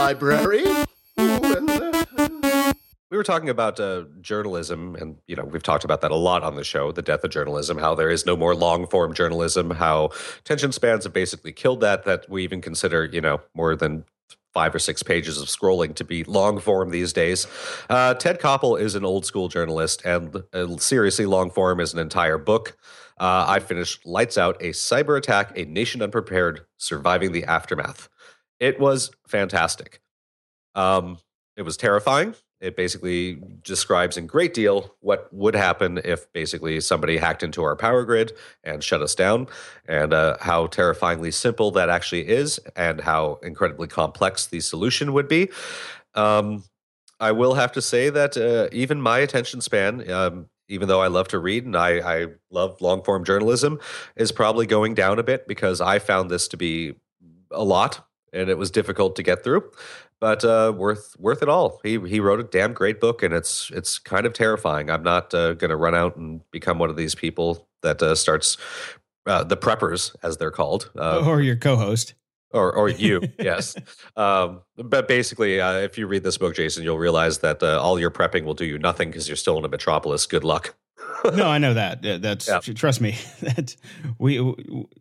[0.03, 0.63] Library.
[3.09, 6.43] We were talking about uh, journalism, and you know we've talked about that a lot
[6.43, 9.71] on the show, the death of journalism, how there is no more long form journalism,
[9.71, 10.09] how
[10.43, 12.03] tension spans have basically killed that.
[12.03, 14.03] That we even consider you know more than
[14.53, 17.47] five or six pages of scrolling to be long form these days.
[17.89, 21.99] Uh, Ted Koppel is an old school journalist, and uh, seriously, long form is an
[21.99, 22.75] entire book.
[23.19, 28.09] Uh, I finished Lights Out, a cyber attack, a nation unprepared, surviving the aftermath.
[28.59, 30.01] It was fantastic.
[30.75, 31.17] Um,
[31.55, 32.35] it was terrifying.
[32.59, 37.75] It basically describes in great deal what would happen if basically somebody hacked into our
[37.75, 38.31] power grid
[38.63, 39.47] and shut us down,
[39.85, 45.27] and uh, how terrifyingly simple that actually is, and how incredibly complex the solution would
[45.27, 45.49] be.
[46.15, 46.63] Um,
[47.19, 51.07] I will have to say that uh, even my attention span, um, even though I
[51.07, 53.79] love to read and I, I love long form journalism,
[54.15, 56.95] is probably going down a bit because I found this to be
[57.51, 59.69] a lot and it was difficult to get through
[60.23, 61.81] but uh, worth worth it all.
[61.83, 64.89] He he wrote a damn great book, and it's it's kind of terrifying.
[64.89, 68.15] I'm not uh, going to run out and become one of these people that uh,
[68.15, 68.55] starts
[69.25, 72.13] uh, the preppers, as they're called, uh, or your co-host.
[72.51, 73.75] Or, or you, yes.
[74.15, 78.11] Um, but basically, uh, if you read this book, Jason, you'll realize that all your
[78.11, 80.25] prepping will do you nothing because you're still in a metropolis.
[80.25, 80.73] Good luck.
[81.33, 82.01] no, I know that.
[82.21, 82.59] That's yeah.
[82.59, 83.17] trust me.
[83.41, 83.75] That
[84.19, 84.39] we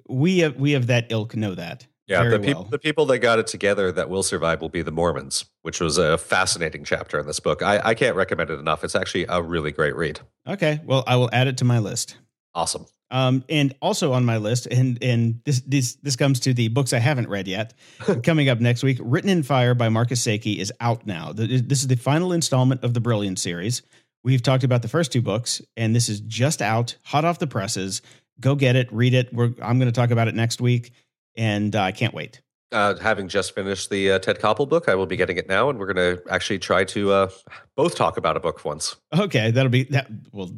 [0.08, 1.86] we have, we have that ilk know that.
[2.08, 2.70] Yeah, the people well.
[2.70, 5.98] the people that got it together that will survive will be the Mormons, which was
[5.98, 7.62] a fascinating chapter in this book.
[7.62, 8.82] I, I can't recommend it enough.
[8.82, 10.20] It's actually a really great read.
[10.46, 12.16] Okay, well, I will add it to my list.
[12.54, 12.86] Awesome.
[13.12, 16.92] Um, and also on my list, and and this this this comes to the books
[16.92, 17.74] I haven't read yet.
[18.24, 21.32] coming up next week, Written in Fire by Marcus Sakey is out now.
[21.32, 23.82] This is the final installment of the Brilliant series.
[24.24, 27.46] We've talked about the first two books, and this is just out, hot off the
[27.46, 28.02] presses.
[28.40, 29.32] Go get it, read it.
[29.32, 30.92] We're, I'm going to talk about it next week
[31.36, 32.40] and uh, I can't wait.
[32.72, 35.68] Uh, having just finished the uh, Ted Koppel book, I will be getting it now,
[35.68, 37.30] and we're going to actually try to uh,
[37.76, 38.96] both talk about a book once.
[39.14, 40.08] Okay, that'll be that.
[40.32, 40.50] Well,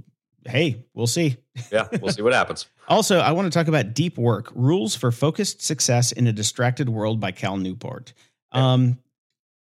[0.46, 1.36] hey, we'll see.
[1.72, 2.68] Yeah, we'll see what happens.
[2.88, 6.88] also, I want to talk about Deep Work: Rules for Focused Success in a Distracted
[6.88, 8.12] World by Cal Newport.
[8.52, 8.98] Um,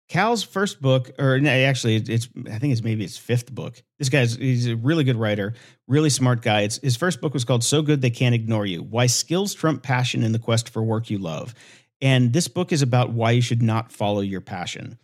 [0.10, 3.82] Cal's first book, or actually, it's I think it's maybe his fifth book.
[3.99, 5.53] This guy's he's a really good writer,
[5.88, 6.62] really smart guy.
[6.62, 9.84] It's, his first book was called "So Good They Can't Ignore You: Why Skills Trump
[9.84, 11.53] Passion in the Quest for Work You Love."
[12.01, 14.97] And this book is about why you should not follow your passion.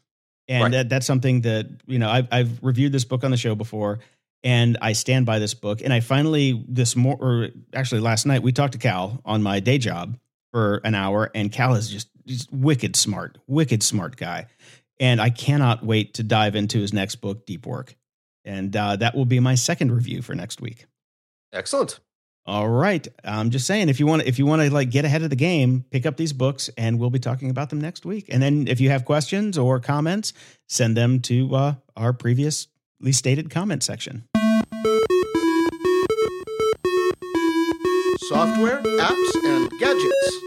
[0.47, 0.71] And right.
[0.71, 3.99] that, that's something that you know I've, I've reviewed this book on the show before,
[4.43, 5.81] and I stand by this book.
[5.83, 9.59] And I finally this more, or actually last night we talked to Cal on my
[9.59, 10.17] day job
[10.51, 14.47] for an hour, and Cal is just just wicked smart, wicked smart guy.
[14.99, 17.95] And I cannot wait to dive into his next book, Deep Work.
[18.45, 20.85] And uh, that will be my second review for next week.
[21.51, 21.99] Excellent.
[22.47, 23.07] All right.
[23.23, 25.35] I'm just saying if you want if you want to like get ahead of the
[25.35, 28.27] game, pick up these books and we'll be talking about them next week.
[28.29, 30.31] And then if you have questions or comments,
[30.67, 32.67] send them to uh, our previously
[33.11, 34.27] stated comment section.
[38.29, 40.39] Software, apps, and gadgets.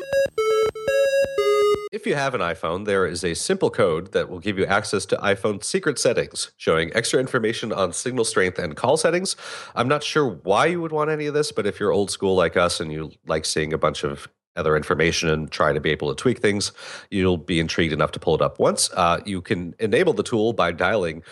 [1.91, 5.07] If you have an iPhone, there is a simple code that will give you access
[5.07, 9.37] to iPhone secret settings, showing extra information on signal strength and call settings.
[9.75, 12.35] I'm not sure why you would want any of this, but if you're old school
[12.35, 15.91] like us and you like seeing a bunch of other information and try to be
[15.91, 16.73] able to tweak things,
[17.11, 18.91] you'll be intrigued enough to pull it up once.
[18.93, 21.23] Uh, you can enable the tool by dialing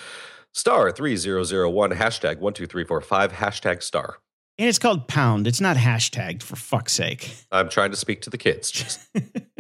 [0.52, 4.18] star 3001 hashtag 12345 hashtag star.
[4.59, 5.46] And it's called pound.
[5.46, 7.30] It's not hashtagged for fuck's sake.
[7.52, 9.07] I'm trying to speak to the kids.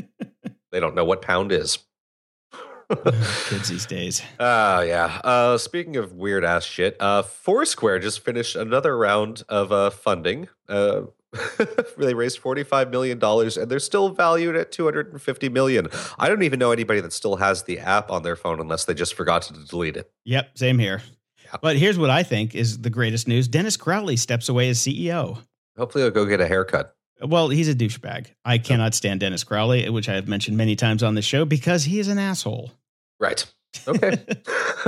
[0.76, 1.78] They don't know what pound is.
[3.48, 4.20] Kids these days.
[4.38, 5.20] Oh, uh, yeah.
[5.24, 10.48] Uh, speaking of weird ass shit, uh, Foursquare just finished another round of uh, funding.
[10.68, 11.04] Uh,
[11.96, 15.88] they raised $45 million and they're still valued at 250 million.
[16.18, 18.92] I don't even know anybody that still has the app on their phone unless they
[18.92, 20.12] just forgot to delete it.
[20.26, 21.00] Yep, same here.
[21.42, 21.56] Yeah.
[21.62, 25.38] But here's what I think is the greatest news Dennis Crowley steps away as CEO.
[25.78, 26.95] Hopefully, he'll go get a haircut.
[27.22, 28.26] Well, he's a douchebag.
[28.44, 31.84] I cannot stand Dennis Crowley, which I have mentioned many times on the show because
[31.84, 32.72] he is an asshole.
[33.20, 33.44] Right.
[33.86, 34.18] Okay.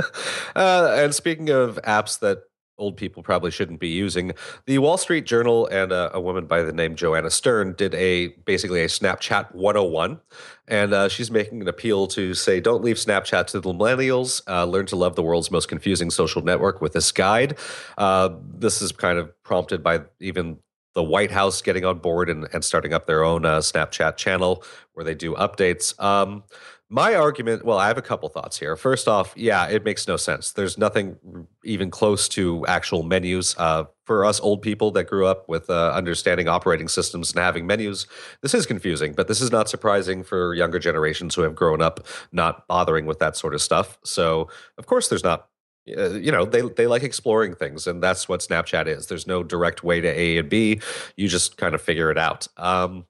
[0.55, 2.39] uh, and speaking of apps that
[2.79, 4.31] old people probably shouldn't be using,
[4.65, 8.29] the Wall Street Journal and a, a woman by the name Joanna Stern did a
[8.45, 10.19] basically a Snapchat 101,
[10.67, 14.41] and uh, she's making an appeal to say, don't leave Snapchat to the millennials.
[14.47, 17.57] Uh, learn to love the world's most confusing social network with this guide.
[17.97, 20.57] Uh, this is kind of prompted by even
[20.93, 24.63] the White House getting on board and, and starting up their own uh, Snapchat channel
[24.93, 25.99] where they do updates.
[26.01, 26.43] Um,
[26.91, 28.75] my argument, well, I have a couple thoughts here.
[28.75, 30.51] First off, yeah, it makes no sense.
[30.51, 31.17] There's nothing
[31.63, 33.55] even close to actual menus.
[33.59, 37.67] Uh, for us old people that grew up with uh, understanding operating systems and having
[37.67, 38.07] menus,
[38.41, 42.07] this is confusing, but this is not surprising for younger generations who have grown up
[42.31, 43.99] not bothering with that sort of stuff.
[44.03, 45.48] So, of course, there's not
[45.97, 49.07] uh, you know they they like exploring things and that's what snapchat is.
[49.07, 50.81] There's no direct way to a and b.
[51.17, 52.47] You just kind of figure it out.
[52.57, 53.05] Um,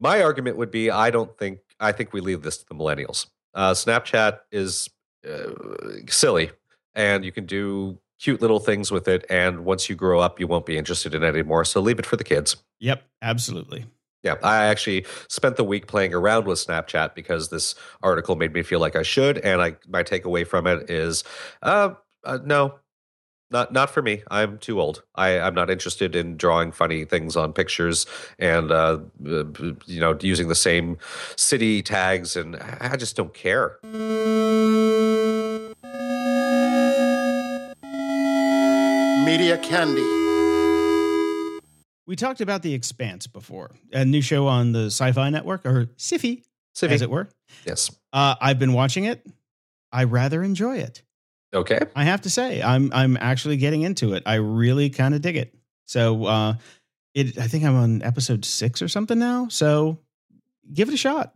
[0.00, 3.26] my argument would be i don't think i think we leave this to the millennials.
[3.54, 4.88] Uh, snapchat is
[5.28, 5.50] uh,
[6.08, 6.50] silly
[6.94, 10.46] and you can do cute little things with it and once you grow up you
[10.46, 12.56] won't be interested in it anymore so leave it for the kids.
[12.80, 13.84] Yep, absolutely.
[14.22, 18.62] yeah, I actually spent the week playing around with Snapchat because this article made me
[18.62, 21.24] feel like I should, and I my takeaway from it is,
[21.62, 21.90] uh,
[22.24, 22.78] uh no,
[23.50, 24.22] not not for me.
[24.30, 25.02] I'm too old.
[25.14, 28.06] I I'm not interested in drawing funny things on pictures
[28.38, 29.44] and uh, uh,
[29.86, 30.98] you know using the same
[31.36, 33.78] city tags, and I just don't care.
[39.24, 40.02] Media Candy.
[42.06, 45.88] We talked about The Expanse before, a new show on the Sci Fi Network, or
[45.96, 46.42] Sci
[46.74, 46.92] Civi.
[46.92, 47.28] as it were.
[47.64, 47.90] Yes.
[48.12, 49.24] Uh, I've been watching it.
[49.92, 51.02] I rather enjoy it.
[51.54, 51.80] Okay.
[51.94, 54.22] I have to say, I'm I'm actually getting into it.
[54.26, 55.54] I really kind of dig it.
[55.86, 56.54] So, uh,
[57.14, 59.48] it I think I'm on episode six or something now.
[59.48, 59.98] So,
[60.72, 61.34] give it a shot.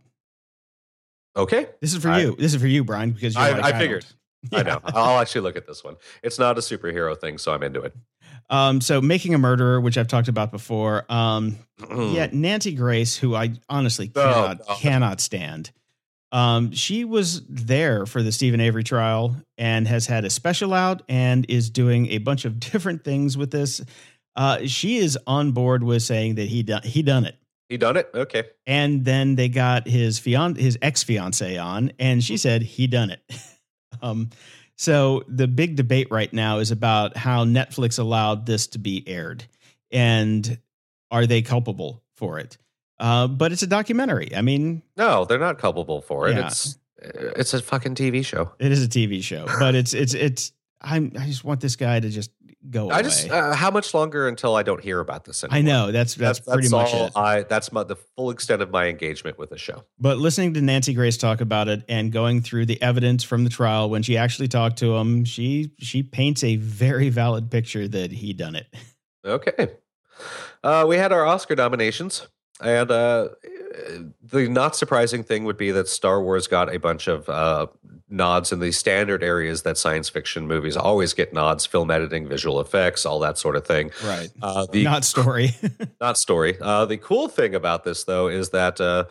[1.35, 1.67] Okay.
[1.81, 2.35] This is for I- you.
[2.37, 3.79] This is for you, Brian, because you're I- like, I don't.
[3.79, 4.05] figured.
[4.53, 4.79] I know.
[4.85, 5.97] I'll actually look at this one.
[6.23, 7.93] It's not a superhero thing, so I'm into it.
[8.49, 11.05] Um, so making a murderer, which I've talked about before.
[11.11, 11.57] Um,
[11.91, 14.75] yeah, Nancy Grace, who I honestly No, cannot no.
[14.75, 15.71] cannot stand.
[16.31, 21.03] Um, she was there for the Steven Avery trial and has had a special out
[21.07, 23.81] and is doing a bunch of different things with this.
[24.35, 27.35] Uh, she is on board with saying that he done he done it.
[27.69, 28.09] He done it?
[28.13, 28.45] Okay.
[28.65, 33.09] And then they got his fian his ex fiance on, and she said he done
[33.09, 33.21] it.
[34.01, 34.29] um,
[34.77, 39.43] so the big debate right now is about how Netflix allowed this to be aired,
[39.91, 40.59] and
[41.09, 42.57] are they culpable for it?
[42.99, 44.35] Uh, but it's a documentary.
[44.35, 46.35] I mean, No, they're not culpable for it.
[46.35, 46.47] Yeah.
[46.47, 48.53] It's it's a fucking TV show.
[48.59, 50.51] it is a TV show, but it's it's it's.
[50.81, 52.31] I'm I just want this guy to just
[52.69, 52.95] go away.
[52.95, 55.57] I just uh, how much longer until I don't hear about this anymore?
[55.57, 57.11] I know that's that's, pretty much all it.
[57.15, 59.83] I that's my, the full extent of my engagement with the show.
[59.99, 63.49] But listening to Nancy Grace talk about it and going through the evidence from the
[63.49, 68.11] trial when she actually talked to him, she she paints a very valid picture that
[68.11, 68.67] he done it.
[69.25, 69.71] Okay.
[70.63, 72.27] Uh, we had our Oscar nominations,
[72.61, 73.29] and uh,
[74.23, 77.67] the not surprising thing would be that Star Wars got a bunch of uh,
[78.09, 82.59] nods in the standard areas that science fiction movies always get nods: film editing, visual
[82.59, 83.91] effects, all that sort of thing.
[84.03, 84.29] Right.
[84.41, 85.51] Uh, the Not story.
[86.01, 86.57] not story.
[86.59, 89.05] Uh, the cool thing about this, though, is that uh,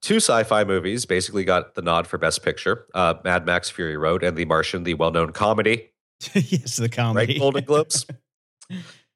[0.00, 4.22] two sci-fi movies basically got the nod for Best Picture: uh, Mad Max: Fury Road
[4.22, 5.90] and The Martian, the well-known comedy,
[6.34, 7.32] yes, the comedy.
[7.34, 7.40] right?
[7.40, 8.06] Golden Globes.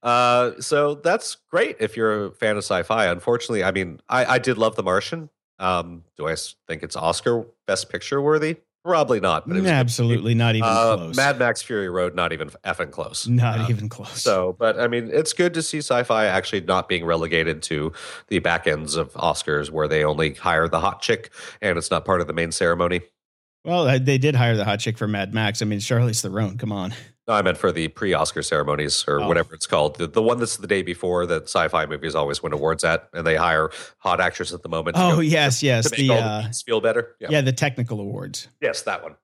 [0.03, 3.07] uh, so that's great if you're a fan of sci-fi.
[3.07, 5.31] Unfortunately, I mean, I, I did love The Martian.
[5.59, 6.37] Um, do I
[6.69, 8.57] think it's Oscar Best Picture worthy?
[8.83, 9.47] Probably not.
[9.47, 9.75] But it was good.
[9.75, 11.15] Absolutely not even Uh, close.
[11.17, 13.29] Mad Max: Fury Road, not even effing close.
[13.29, 14.23] not Uh, even close.
[14.23, 17.93] so, but I mean, it's good to see sci-fi actually not being relegated to
[18.29, 21.31] the back ends of Oscars where they only hire the hot chick
[21.61, 23.03] and it's not part of the main ceremony.
[23.67, 25.61] well, uh, they did hire the hot chick for Mad Max.
[25.61, 26.57] I mean, Charlize Theron.
[26.57, 26.95] Come on.
[27.31, 29.29] No, I meant for the pre-Oscar ceremonies or Oh.
[29.29, 29.95] whatever it's called.
[29.99, 33.25] The, the one that's the day before that sci-fi movies always win awards at, and
[33.25, 34.97] they hire hot actors at the moment.
[34.97, 35.89] to Oh go- yes, yes.
[35.93, 37.15] The uh, the feel better.
[37.21, 38.49] yeah, the technical awards.
[38.61, 39.15] Yes, that one.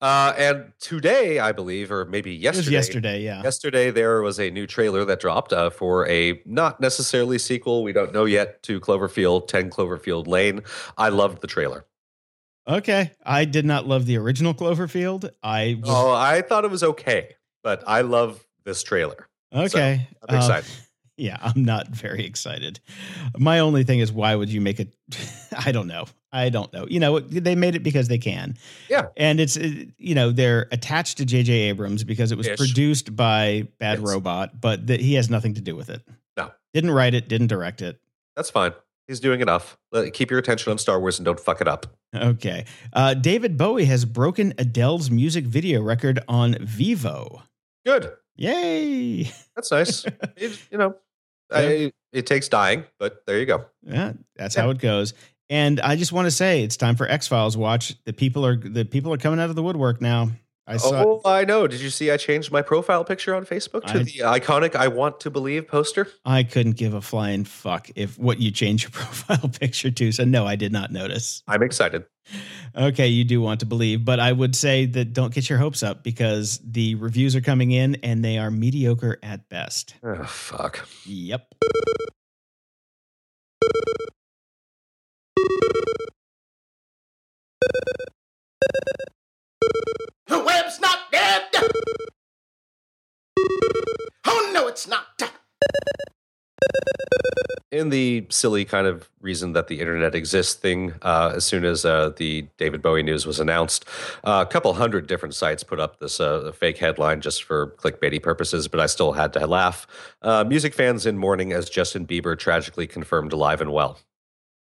[0.00, 3.22] Uh, and today, I believe, or maybe yesterday, yesterday.
[3.24, 3.42] Yeah.
[3.42, 7.82] Yesterday, there was a new trailer that dropped uh, for a not necessarily sequel.
[7.82, 10.60] We don't know yet to Cloverfield, 10 Cloverfield Lane.
[10.96, 11.84] I loved the trailer.
[12.66, 13.12] Okay.
[13.24, 15.30] I did not love the original Cloverfield.
[15.42, 19.28] I was Oh, I thought it was okay, but I love this trailer.
[19.54, 20.08] okay.
[20.28, 20.70] I'm Uh, excited.
[21.16, 22.80] Yeah, I'm not very excited.
[23.38, 24.92] My only thing is, why would you make it?
[25.56, 26.06] I don't know.
[26.32, 26.86] I don't know.
[26.88, 28.56] You know, they made it because they can.
[28.90, 29.06] Yeah.
[29.16, 31.52] and it's uh, you know they're attached to J.J.
[31.52, 32.58] Abrams because it was Ish.
[32.58, 34.08] produced by Bad Yes.
[34.10, 36.02] Robot, but that he has nothing to do with it.
[36.36, 36.50] No.
[36.72, 38.00] didn't write it, didn't direct it.
[38.34, 38.72] That's fine.
[39.06, 39.78] He's doing enough.
[40.14, 41.86] Keep your attention on Star Wars and don't fuck it up.
[42.14, 42.64] Okay.
[42.92, 47.42] Uh, David Bowie has broken Adele's music video record on Vevo.
[47.84, 48.12] Good.
[48.36, 49.24] Yay!
[49.56, 50.04] That's nice.
[50.36, 50.96] It- you know,
[51.52, 53.66] I, it takes dying, but there you go.
[53.82, 54.62] Yeah, that's Yeah.
[54.62, 55.14] how it goes.
[55.50, 57.94] And I just want to say it's time for X Files watch.
[58.04, 60.30] The people are the people are coming out of the woodwork now.
[60.66, 61.66] I saw oh, I know.
[61.66, 64.88] Did you see I changed my profile picture on Facebook to I- the iconic I
[64.88, 66.08] want to believe poster?
[66.24, 70.12] I couldn't give a flying fuck if what you change your profile picture to.
[70.12, 71.42] So no, I did not notice.
[71.46, 72.04] I'm excited.
[72.74, 75.82] Okay, you do want to believe, but I would say that don't get your hopes
[75.82, 79.94] up because the reviews are coming in and they are mediocre at best.
[80.02, 80.88] Oh, fuck.
[81.04, 81.54] Yep.
[91.52, 91.70] Dead!
[94.26, 95.06] Oh, no, it's not.
[97.74, 101.84] in the silly kind of reason that the internet exists thing, uh, as soon as
[101.84, 103.84] uh, the David Bowie news was announced,
[104.22, 108.22] uh, a couple hundred different sites put up this uh, fake headline just for clickbaity
[108.22, 109.86] purposes, but I still had to laugh.
[110.22, 113.98] Uh, music fans in mourning as Justin Bieber tragically confirmed alive and well.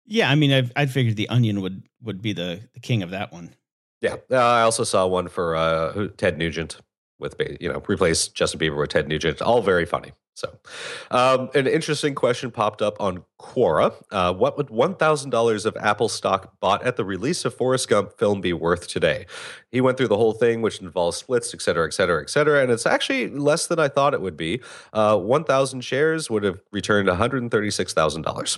[0.05, 3.11] Yeah, I mean, I've, I figured the Onion would would be the, the king of
[3.11, 3.53] that one.
[4.01, 6.77] Yeah, uh, I also saw one for uh, Ted Nugent
[7.19, 9.41] with you know replace Justin Bieber with Ted Nugent.
[9.41, 10.11] All very funny.
[10.33, 10.57] So,
[11.11, 13.93] um, an interesting question popped up on Quora.
[14.09, 17.89] Uh, what would one thousand dollars of Apple stock bought at the release of Forrest
[17.89, 19.27] Gump film be worth today?
[19.71, 22.63] He went through the whole thing, which involves splits, et cetera, et cetera, et cetera,
[22.63, 24.61] and it's actually less than I thought it would be.
[24.93, 28.57] Uh, one thousand shares would have returned one hundred and thirty-six thousand dollars.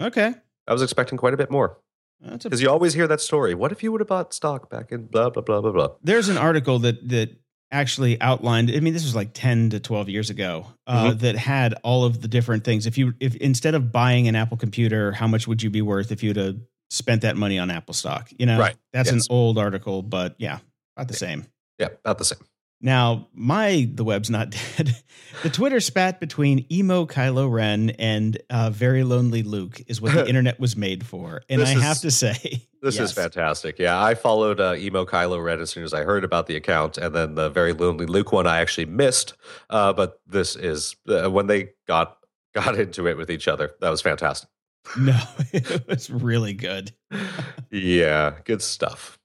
[0.00, 0.32] Okay,
[0.66, 1.76] I was expecting quite a bit more.
[2.22, 3.54] Because you always hear that story.
[3.54, 5.88] What if you would have bought stock back in blah blah blah blah blah?
[6.02, 7.36] There's an article that that
[7.72, 11.18] actually outlined i mean this was like 10 to 12 years ago uh, mm-hmm.
[11.20, 14.58] that had all of the different things if you if instead of buying an apple
[14.58, 16.56] computer how much would you be worth if you'd have
[16.90, 19.26] spent that money on apple stock you know right that's yes.
[19.26, 20.58] an old article but yeah
[20.98, 21.18] about the yeah.
[21.18, 21.46] same
[21.78, 22.38] yeah about the same
[22.84, 24.96] now, my the web's not dead.
[25.44, 30.28] the Twitter spat between emo Kylo Ren and uh, very lonely Luke is what the
[30.28, 33.10] internet was made for, and this I is, have to say, this yes.
[33.10, 33.78] is fantastic.
[33.78, 36.98] Yeah, I followed uh, emo Kylo Ren as soon as I heard about the account,
[36.98, 39.34] and then the very lonely Luke one I actually missed.
[39.70, 42.18] Uh, but this is uh, when they got
[42.52, 43.72] got into it with each other.
[43.80, 44.48] That was fantastic.
[44.98, 45.20] No,
[45.52, 46.92] it was really good.
[47.70, 49.20] yeah, good stuff.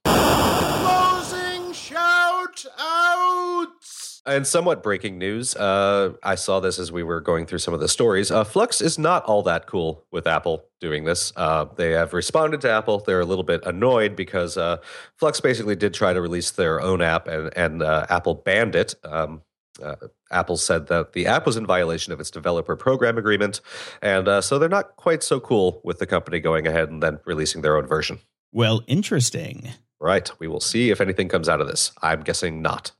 [4.28, 5.56] And somewhat breaking news.
[5.56, 8.30] Uh, I saw this as we were going through some of the stories.
[8.30, 11.32] Uh, Flux is not all that cool with Apple doing this.
[11.34, 12.98] Uh, they have responded to Apple.
[12.98, 14.76] They're a little bit annoyed because uh,
[15.16, 18.94] Flux basically did try to release their own app, and and uh, Apple banned it.
[19.02, 19.40] Um,
[19.82, 19.96] uh,
[20.30, 23.62] Apple said that the app was in violation of its developer program agreement,
[24.02, 27.62] and so they're not quite so cool with the company going ahead and then releasing
[27.62, 28.18] their own version.
[28.52, 29.70] Well, interesting.
[30.00, 30.30] Right.
[30.38, 31.92] We will see if anything comes out of this.
[32.02, 32.92] I'm guessing not.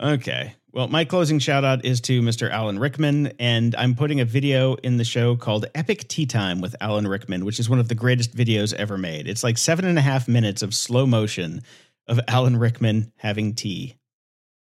[0.00, 0.54] Okay.
[0.76, 2.50] Well, my closing shout out is to Mr.
[2.50, 6.76] Alan Rickman, and I'm putting a video in the show called Epic Tea Time with
[6.82, 9.26] Alan Rickman, which is one of the greatest videos ever made.
[9.26, 11.62] It's like seven and a half minutes of slow motion
[12.08, 13.94] of Alan Rickman having tea.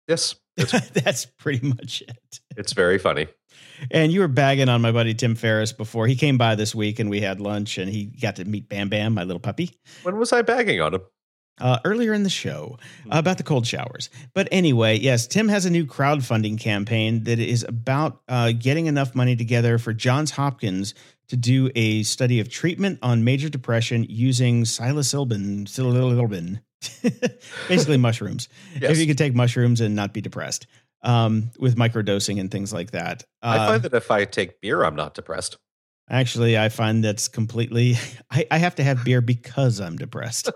[0.07, 0.35] Yes.
[0.93, 2.41] That's pretty much it.
[2.59, 3.29] It's very funny.
[3.91, 6.07] And you were bagging on my buddy Tim Ferriss before.
[6.07, 8.91] He came by this week and we had lunch and he got to meet Bam
[8.91, 9.71] Bam, my little puppy.
[10.03, 11.01] When was I bagging on him?
[11.61, 14.11] Uh, earlier in the show uh, about the cold showers.
[14.35, 19.15] But anyway, yes, Tim has a new crowdfunding campaign that is about uh, getting enough
[19.15, 20.95] money together for Johns Hopkins
[21.29, 26.61] to do a study of treatment on major depression using psilocybin, psilocybin,
[27.69, 28.49] basically mushrooms.
[28.79, 28.93] Yes.
[28.93, 30.67] If you could take mushrooms and not be depressed
[31.03, 33.25] um, with microdosing and things like that.
[33.43, 35.59] I find uh, that if I take beer, I'm not depressed.
[36.11, 37.97] Actually, I find that's completely.
[38.31, 40.51] I, I have to have beer because I'm depressed.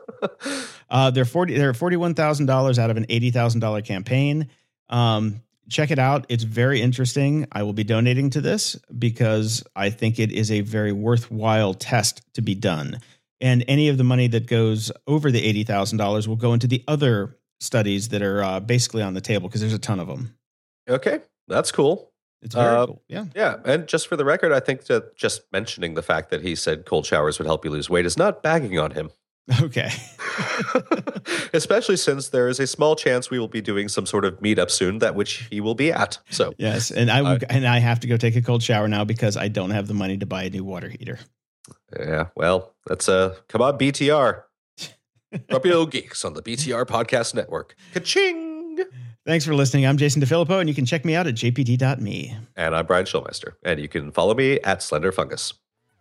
[0.91, 1.57] uh, they're forty.
[1.57, 4.49] They're forty one thousand dollars out of an eighty thousand dollar campaign.
[4.89, 6.27] Um, check it out.
[6.29, 7.47] It's very interesting.
[7.53, 12.23] I will be donating to this because I think it is a very worthwhile test
[12.35, 13.01] to be done.
[13.41, 16.67] And any of the money that goes over the eighty thousand dollars will go into
[16.67, 20.09] the other studies that are uh, basically on the table because there's a ton of
[20.09, 20.37] them.
[20.89, 22.13] Okay, that's cool.
[22.47, 23.03] It's very uh, cool.
[23.09, 23.25] Yeah.
[23.35, 23.57] Yeah.
[23.65, 26.87] And just for the record, I think that just mentioning the fact that he said
[26.87, 29.11] cold showers would help you lose weight is not bagging on him.
[29.63, 29.93] Okay.
[31.53, 34.73] Especially since there is a small chance we will be doing some sort of meetup
[34.73, 36.19] soon that which he will be at.
[36.31, 39.05] So yes, and I uh, and I have to go take a cold shower now
[39.05, 41.21] because I don't have the money to buy a new water heater.
[41.97, 44.43] Yeah, well, that's a uh, come on BTR.
[45.73, 47.77] Old Geeks on the BTR Podcast Network.
[47.95, 48.85] Ka-ching!
[49.27, 49.85] Thanks for listening.
[49.85, 52.37] I'm Jason DeFillippo, and you can check me out at jpd.me.
[52.55, 55.53] And I'm Brian Schulmeister, and you can follow me at Slender Fungus.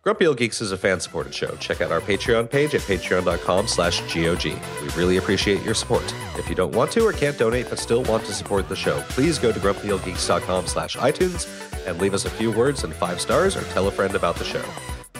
[0.02, 1.56] Grumpy Old Geeks is a fan-supported show.
[1.56, 4.44] Check out our Patreon page at patreon.com slash GOG.
[4.44, 6.04] We really appreciate your support.
[6.38, 9.00] If you don't want to or can't donate but still want to support the show,
[9.08, 11.48] please go to grumpyoldgeeks.com slash iTunes
[11.84, 14.44] and leave us a few words and five stars or tell a friend about the
[14.44, 14.64] show.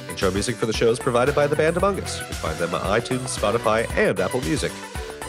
[0.08, 2.20] Intro music for the show is provided by the band Among Us.
[2.20, 4.70] You can find them on iTunes, Spotify, and Apple Music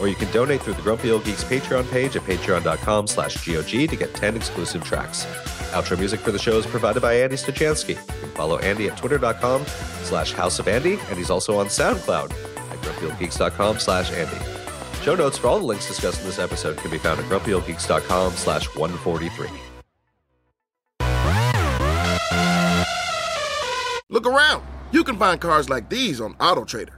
[0.00, 3.88] or you can donate through the Grumpy Old Geeks Patreon page at patreon.com slash GOG
[3.88, 5.24] to get 10 exclusive tracks.
[5.72, 7.90] Outro music for the show is provided by Andy Stachansky.
[7.90, 9.66] You can follow Andy at twitter.com
[10.02, 14.36] slash House of Andy, and he's also on SoundCloud at grumpyoldgeeks.com slash Andy.
[15.02, 18.32] Show notes for all the links discussed in this episode can be found at grumpyoldgeeks.com
[18.32, 19.48] slash 143.
[24.10, 24.64] Look around.
[24.90, 26.97] You can find cars like these on AutoTrader.